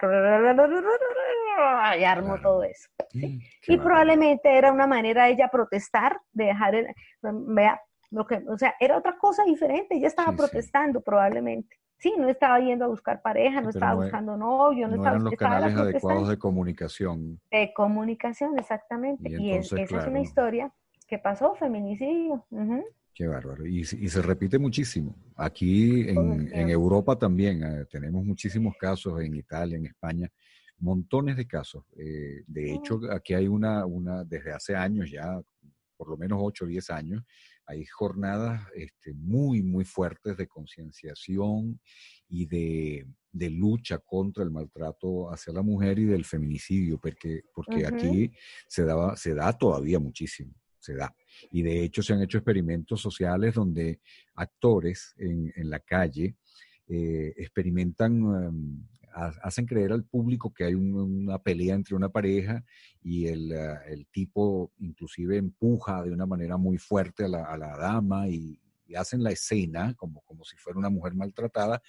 [1.97, 2.89] y armó todo eso.
[3.13, 6.87] Y probablemente era una manera de ella protestar, de dejar, el,
[7.21, 11.77] vea, lo que, o sea, era otra cosa diferente, ella estaba protestando probablemente.
[11.97, 15.35] Sí, no estaba yendo a buscar pareja, no estaba buscando novio, no, estaba eran los
[15.35, 17.39] canales adecuados de comunicación.
[17.51, 19.29] De comunicación, exactamente.
[19.29, 20.71] Y, esa es una historia
[21.07, 22.43] que pasó, feminicidio.
[23.15, 23.65] Qué bárbaro.
[23.65, 25.15] Y, se repite muchísimo.
[25.37, 30.29] Aquí en, Europa también eh, tenemos muchísimos casos, en Italia, en España,
[30.79, 31.85] montones de casos.
[31.97, 35.41] Eh, de hecho, aquí hay una, una, desde hace años ya,
[35.95, 37.23] por lo menos 8 o 10 años,
[37.65, 41.79] hay jornadas este, muy, muy fuertes de concienciación
[42.27, 47.87] y de, de, lucha contra el maltrato hacia la mujer y del feminicidio, porque, porque
[47.87, 48.33] aquí
[48.67, 50.53] se, daba, se da todavía muchísimo
[50.85, 51.13] se da.
[51.51, 53.99] Y de hecho se han hecho experimentos sociales donde
[54.35, 56.35] actores en, la calle
[56.87, 58.13] eh, experimentan,
[58.45, 58.87] em,
[59.41, 62.63] hacen creer al público que hay una pelea entre una pareja
[63.01, 63.81] y el, ah,
[64.11, 68.59] tipo inclusive empuja de una manera muy fuerte a la, dama y,
[68.95, 71.81] hacen la escena como, como si fuera una mujer maltratada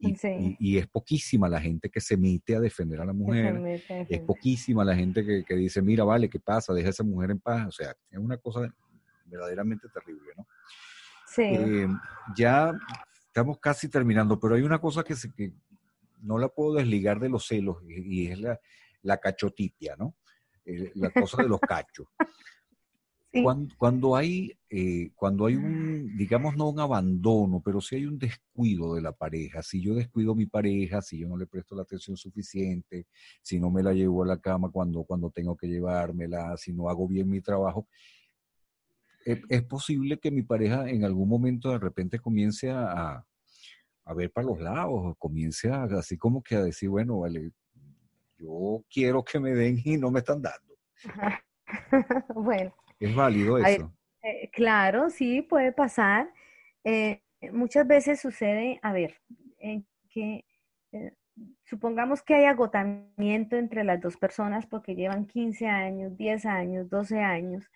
[0.00, 3.82] y, es poquísima la gente que se mete a defender a la mujer.
[4.08, 6.72] Es poquísima la gente que, dice, mira, vale, ¿qué pasa?
[6.72, 7.68] Deja a esa mujer en paz.
[7.68, 8.72] O sea, es una cosa
[9.26, 10.46] verdaderamente terrible, ¿no?
[11.26, 11.42] Sí.
[11.42, 11.88] Eh,
[12.34, 12.72] ya
[13.26, 15.52] estamos casi terminando, pero hay una cosa que, se, que
[16.22, 18.58] no la puedo desligar de los celos y, es la,
[19.02, 20.14] la cachotipia, ¿no?
[20.64, 22.08] Eh, la cosa de los cachos.
[23.78, 28.94] Cuando, hay, eh, cuando hay un, digamos, no un abandono, pero si hay un descuido
[28.94, 31.82] de la pareja, si yo descuido a mi pareja, si yo no le presto la
[31.82, 33.06] atención suficiente,
[33.40, 36.88] si no me la llevo a la cama cuando, cuando tengo que llevármela, si no
[36.88, 37.86] hago bien mi trabajo,
[39.24, 43.24] e, es, posible que mi pareja en algún momento de repente comience a,
[44.04, 47.52] a ver para los lados, comience a, así como que a decir, bueno, vale,
[48.38, 50.74] yo quiero que me den y no me están dando.
[52.34, 52.74] bueno.
[53.00, 53.90] ¿Es válido eso?
[54.22, 56.30] Eh, claro, sí, puede pasar.
[56.84, 57.22] Eh,
[57.52, 59.18] muchas veces sucede, a ver,
[60.10, 60.44] que
[60.92, 61.14] eh,
[61.64, 67.20] supongamos que hay agotamiento entre las dos personas porque llevan 15 años, 10 años, 12
[67.20, 67.70] años,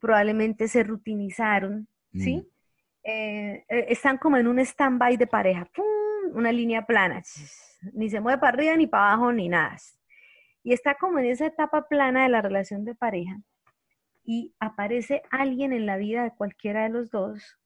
[0.00, 2.48] probablemente se rutinizaron, ¿sí?
[3.04, 3.62] Mm.
[3.68, 5.68] están como en un stand-by de pareja,
[6.32, 7.22] una línea plana,
[7.92, 9.76] ni se mueve para arriba ni para abajo ni nada.
[10.62, 13.42] Y está como en esa etapa plana de la relación de pareja
[14.24, 17.58] y aparece alguien en la vida de cualquiera de los dos,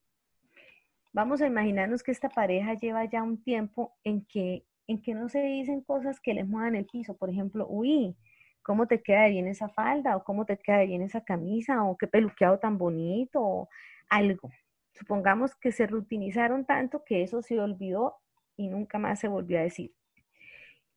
[1.13, 5.29] vamos a imaginarnos que esta pareja lleva ya un tiempo en que, en que no
[5.29, 7.17] se dicen cosas que les muevan el piso.
[7.17, 8.17] Por ejemplo, uy,
[8.63, 10.17] ¿cómo te queda bien esa falda?
[10.17, 11.85] ¿O cómo te queda bien esa camisa?
[11.85, 13.41] ¿O qué peluqueado tan bonito?
[13.41, 13.69] O
[14.09, 14.51] algo.
[14.93, 18.17] Supongamos que se rutinizaron tanto que eso se olvidó
[18.57, 19.95] y nunca más se volvió a decir.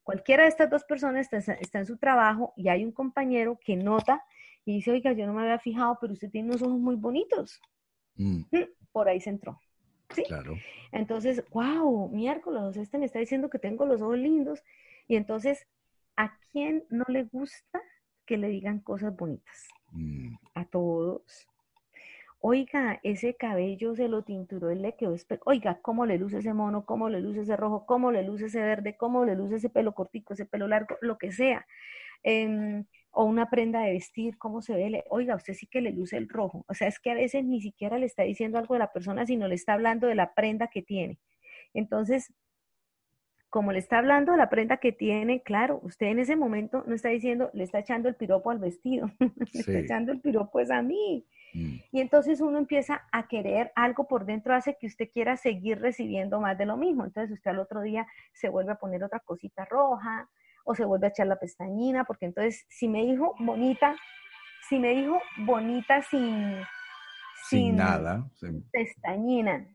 [0.04, 3.76] Cualquiera de estas dos personas está, está en su trabajo y hay un compañero que
[3.76, 4.24] nota
[4.70, 7.60] y dice, oiga, yo no me había fijado, pero usted tiene unos ojos muy bonitos.
[8.18, 8.42] Mm.
[8.52, 9.60] Mm, por ahí se entró.
[10.14, 10.24] ¿Sí?
[10.28, 10.58] Claro.
[10.92, 14.64] Entonces, wow, miércoles, este me está diciendo que tengo los ojos lindos.
[15.08, 15.66] Y entonces,
[16.18, 17.82] ¿a quién no le gusta
[18.28, 19.70] que le digan cosas bonitas?
[19.92, 20.36] Mm.
[20.54, 21.48] A todos.
[22.40, 25.16] Oiga, ese cabello se lo tinturó, él le quedó
[25.46, 26.86] Oiga, ¿cómo le luce ese mono?
[26.86, 27.88] ¿Cómo le luce ese rojo?
[27.88, 28.96] ¿Cómo le luce ese verde?
[28.98, 30.96] ¿Cómo le luce ese pelo cortico, ese pelo largo?
[31.02, 31.66] Lo que sea.
[32.22, 36.18] Eh, o una prenda de vestir, cómo se ve, oiga, usted sí que le luce
[36.18, 36.66] el rojo.
[36.68, 39.26] O sea, es que a veces ni siquiera le está diciendo algo de la persona,
[39.26, 41.20] sino le está hablando de la prenda que tiene.
[41.74, 42.34] Entonces,
[43.50, 46.94] como le está hablando de la prenda que tiene, claro, usted en ese momento no
[46.94, 49.10] está diciendo, le está echando el piropo al vestido,
[49.54, 51.26] le está echando el piropo es a mí.
[51.54, 51.76] Mm.
[51.92, 56.40] Y entonces uno empieza a querer algo por dentro, hace que usted quiera seguir recibiendo
[56.40, 57.06] más de lo mismo.
[57.06, 60.30] Entonces usted al otro día se vuelve a poner otra cosita roja,
[60.70, 63.96] o se vuelve a echar la pestañina, porque entonces si me dijo bonita,
[64.70, 66.62] si me dijo bonita sin,
[67.50, 68.30] sin, nada,
[68.72, 69.68] pestañina,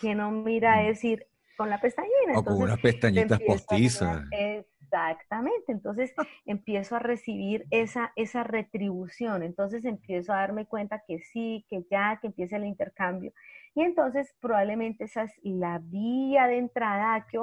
[0.00, 1.26] que no mira a decir
[1.56, 2.36] con la pestañina.
[2.36, 4.22] O con unas pestañitas postizas.
[4.30, 6.14] Exactamente, entonces
[6.46, 12.20] empiezo a recibir esa, esa retribución, entonces empiezo a darme cuenta que sí, que ya,
[12.20, 13.32] que empieza el intercambio.
[13.74, 17.38] Y entonces probablemente esa es la vía de entrada a que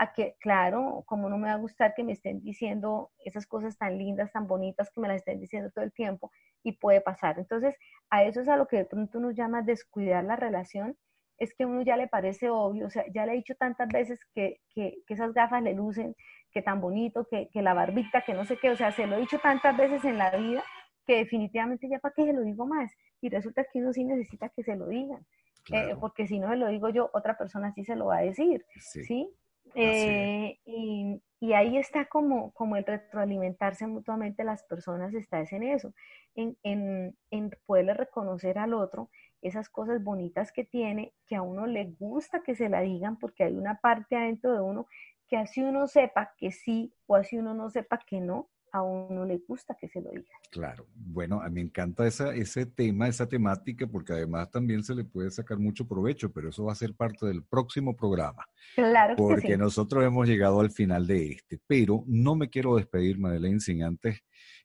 [0.00, 3.76] a que, claro, como no me va a gustar que me estén diciendo esas cosas
[3.76, 6.30] tan lindas, tan bonitas, que me las estén diciendo todo el tiempo,
[6.62, 7.38] y puede pasar.
[7.38, 7.74] Entonces,
[8.08, 10.96] a eso es a lo que de pronto nos llama descuidar la relación,
[11.36, 14.20] es que uno ya le parece obvio, o sea, ya le he dicho tantas veces
[14.34, 16.14] que, que, que esas gafas le lucen,
[16.52, 19.16] que tan bonito, que, que, la barbita, que no sé qué, o sea, se lo
[19.16, 20.62] he dicho tantas veces en la vida
[21.06, 22.92] que definitivamente ya para qué se lo digo más.
[23.20, 25.24] Y resulta que uno sí necesita que se lo digan,
[25.72, 28.22] eh, porque si no se lo digo yo, otra persona sí se lo va a
[28.22, 29.28] decir, ¿sí?
[29.74, 35.92] Eh, y, y, ahí está como, como el retroalimentarse mutuamente las personas, está en eso,
[36.34, 39.10] en, en, en poderle reconocer al otro
[39.42, 43.44] esas cosas bonitas que tiene, que a uno le gusta que se la digan, porque
[43.44, 44.86] hay una parte adentro de uno
[45.28, 49.24] que así uno sepa que sí o así uno no sepa que no, a uno
[49.24, 50.34] le gusta que se lo diga.
[50.50, 54.94] Claro, bueno, a mí me encanta esa, ese tema, esa temática, porque además también se
[54.94, 58.44] le puede sacar mucho provecho, pero eso va a ser parte del próximo programa.
[58.74, 59.16] Claro.
[59.16, 63.60] Que porque nosotros hemos llegado al final de este, pero no me quiero despedir, Madeleine,
[63.60, 64.20] sin antes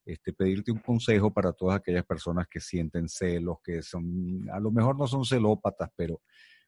[0.06, 4.72] este, pedirte un consejo para todas aquellas personas que sienten celos, que son, a lo
[4.72, 6.22] mejor no son celópatas, pero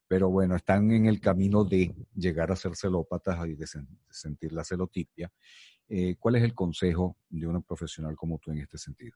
[0.07, 3.65] pero bueno, están en el camino de llegar a ser celópatas y de,
[4.09, 5.31] sentir la celotipia.
[5.87, 9.15] Eh, ¿Cuál es el consejo de una profesional como tú en este sentido?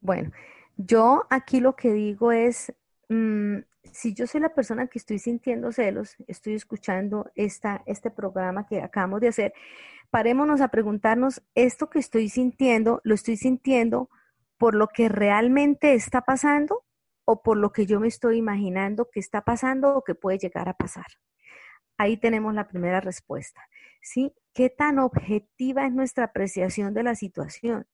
[0.00, 0.30] Bueno,
[0.76, 2.72] yo aquí lo que digo es,
[3.08, 3.58] mm,
[3.92, 8.82] si yo soy la persona que estoy sintiendo celos, estoy escuchando esta, este programa que
[8.82, 9.54] acabamos de hacer,
[10.10, 14.10] parémonos a preguntarnos, ¿esto que estoy sintiendo, lo estoy sintiendo
[14.58, 16.84] por lo que realmente está pasando
[17.24, 20.68] o por lo que yo me estoy imaginando que está pasando o que puede llegar
[20.68, 21.06] a pasar?
[21.98, 23.60] Ahí tenemos la primera respuesta.
[24.02, 24.32] ¿Sí?
[24.54, 27.86] ¿Qué tan objetiva es nuestra apreciación de la situación?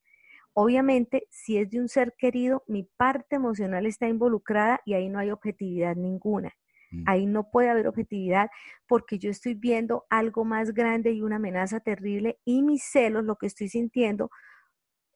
[0.55, 5.19] Obviamente, si es de un ser querido, mi parte emocional está involucrada y ahí no
[5.19, 6.53] hay objetividad ninguna.
[6.91, 7.05] Mm.
[7.07, 8.51] Ahí no puede haber objetividad
[8.87, 13.37] porque yo estoy viendo algo más grande y una amenaza terrible y mis celos, lo
[13.37, 14.31] que estoy sintiendo,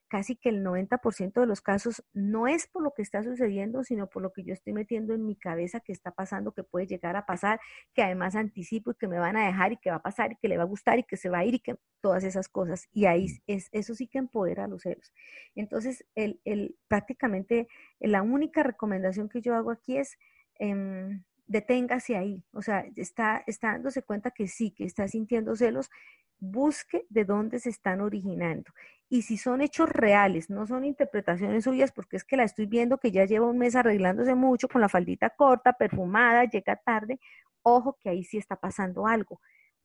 [0.08, 4.08] casi que el 90% de los casos no es por lo que está sucediendo, sino
[4.08, 7.16] por lo que yo estoy metiendo en mi cabeza que está pasando, que puede llegar
[7.16, 7.60] a pasar,
[7.94, 10.36] que además anticipo y que me van a dejar y que va a pasar y
[10.36, 12.48] que le va a gustar y que se va a ir y que todas esas
[12.48, 12.88] cosas.
[12.92, 13.42] Y ahí mm.
[13.46, 15.12] es, eso sí que empodera a los celos.
[15.54, 17.68] Entonces, el, el, prácticamente
[18.00, 20.18] la única recomendación que yo hago aquí es...
[20.58, 25.90] Eh, deténgase ahí, o sea, está, está dándose cuenta que sí, que está sintiendo celos,
[26.38, 28.72] busque de dónde se están originando.
[29.08, 32.98] Y si son hechos reales, no son interpretaciones suyas, porque es que la estoy viendo
[32.98, 37.20] que ya lleva un mes arreglándose mucho con la faldita corta, perfumada, llega tarde,
[37.62, 39.40] ojo que ahí sí está pasando algo.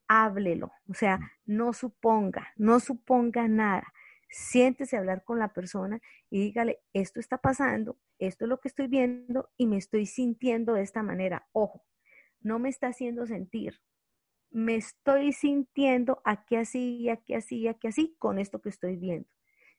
[0.08, 3.92] Háblelo, o sea, no suponga, no suponga nada.
[4.28, 6.00] Siéntese a hablar con la persona
[6.30, 10.74] y dígale, esto está pasando, esto es lo que estoy viendo y me estoy sintiendo
[10.74, 11.48] de esta manera.
[11.52, 11.84] Ojo,
[12.40, 13.80] no me está haciendo sentir,
[14.52, 19.28] me estoy sintiendo aquí así, aquí así, aquí así, con esto que estoy viendo.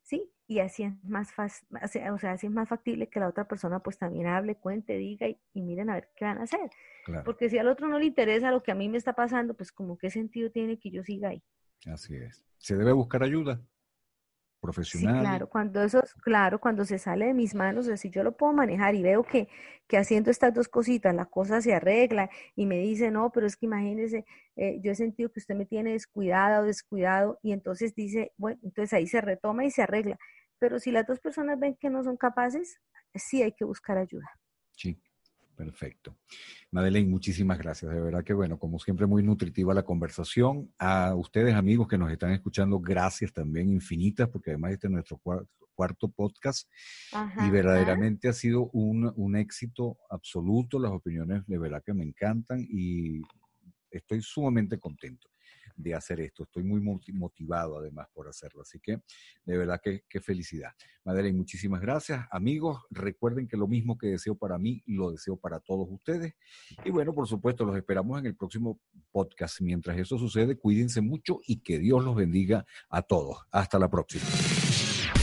[0.02, 0.30] ¿Sí?
[0.48, 3.80] Y así es más fácil, o sea, así es más factible que la otra persona
[3.80, 6.70] pues también hable, cuente, diga y, miren a ver qué van a hacer.
[7.24, 9.72] Porque si al otro no le interesa lo que a mí me está pasando, pues
[9.72, 11.42] como qué sentido tiene que yo siga ahí.
[11.86, 12.46] Así es.
[12.58, 13.62] Se debe buscar ayuda
[14.64, 15.16] profesional.
[15.16, 18.54] Sí, claro, cuando eso, claro, cuando se sale de mis manos, si yo lo puedo
[18.54, 19.48] manejar y veo que,
[19.88, 23.56] que haciendo estas dos cositas la cosa se arregla y me dice, no, pero es
[23.58, 27.94] que imagínese, eh, yo he sentido que usted me tiene descuidada o descuidado y entonces
[27.96, 30.18] dice, bueno, entonces ahí se retoma y se arregla.
[30.60, 32.80] Pero si las dos personas ven que no son capaces,
[33.16, 34.30] sí hay que buscar ayuda.
[34.72, 35.00] Sí.
[35.56, 36.18] Perfecto.
[36.72, 37.92] Madeleine, muchísimas gracias.
[37.92, 40.74] De verdad que, bueno, como siempre, muy nutritiva la conversación.
[40.80, 45.20] A ustedes, amigos que nos están escuchando, gracias también infinitas, porque además este es nuestro
[45.76, 46.70] cuarto, podcast
[47.46, 50.80] y verdaderamente ha sido un, un éxito absoluto.
[50.80, 53.22] Las opiniones de verdad que me encantan y
[53.92, 55.33] estoy sumamente contento
[55.76, 56.44] de hacer esto.
[56.44, 58.62] Estoy muy motivado además por hacerlo.
[58.62, 59.02] Así que
[59.46, 60.72] de verdad que, felicidad.
[61.04, 62.26] Madeleine, muchísimas gracias.
[62.32, 66.34] Amigos, recuerden que lo mismo que deseo para mí, lo deseo para todos ustedes.
[66.86, 68.80] Y bueno, por supuesto, los esperamos en el próximo
[69.12, 69.62] podcast.
[69.62, 73.40] Mientras eso sucede, cuídense mucho y que Dios los bendiga a todos.
[73.52, 74.24] Hasta la próxima.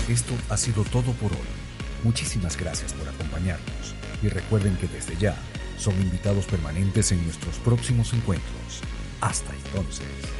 [0.09, 1.71] Esto ha sido todo por hoy.
[2.03, 3.95] Muchísimas gracias por acompañarnos.
[4.23, 5.37] Y recuerden que desde ya
[5.79, 8.83] son invitados permanentes en nuestros próximos encuentros.
[9.21, 10.40] Hasta entonces.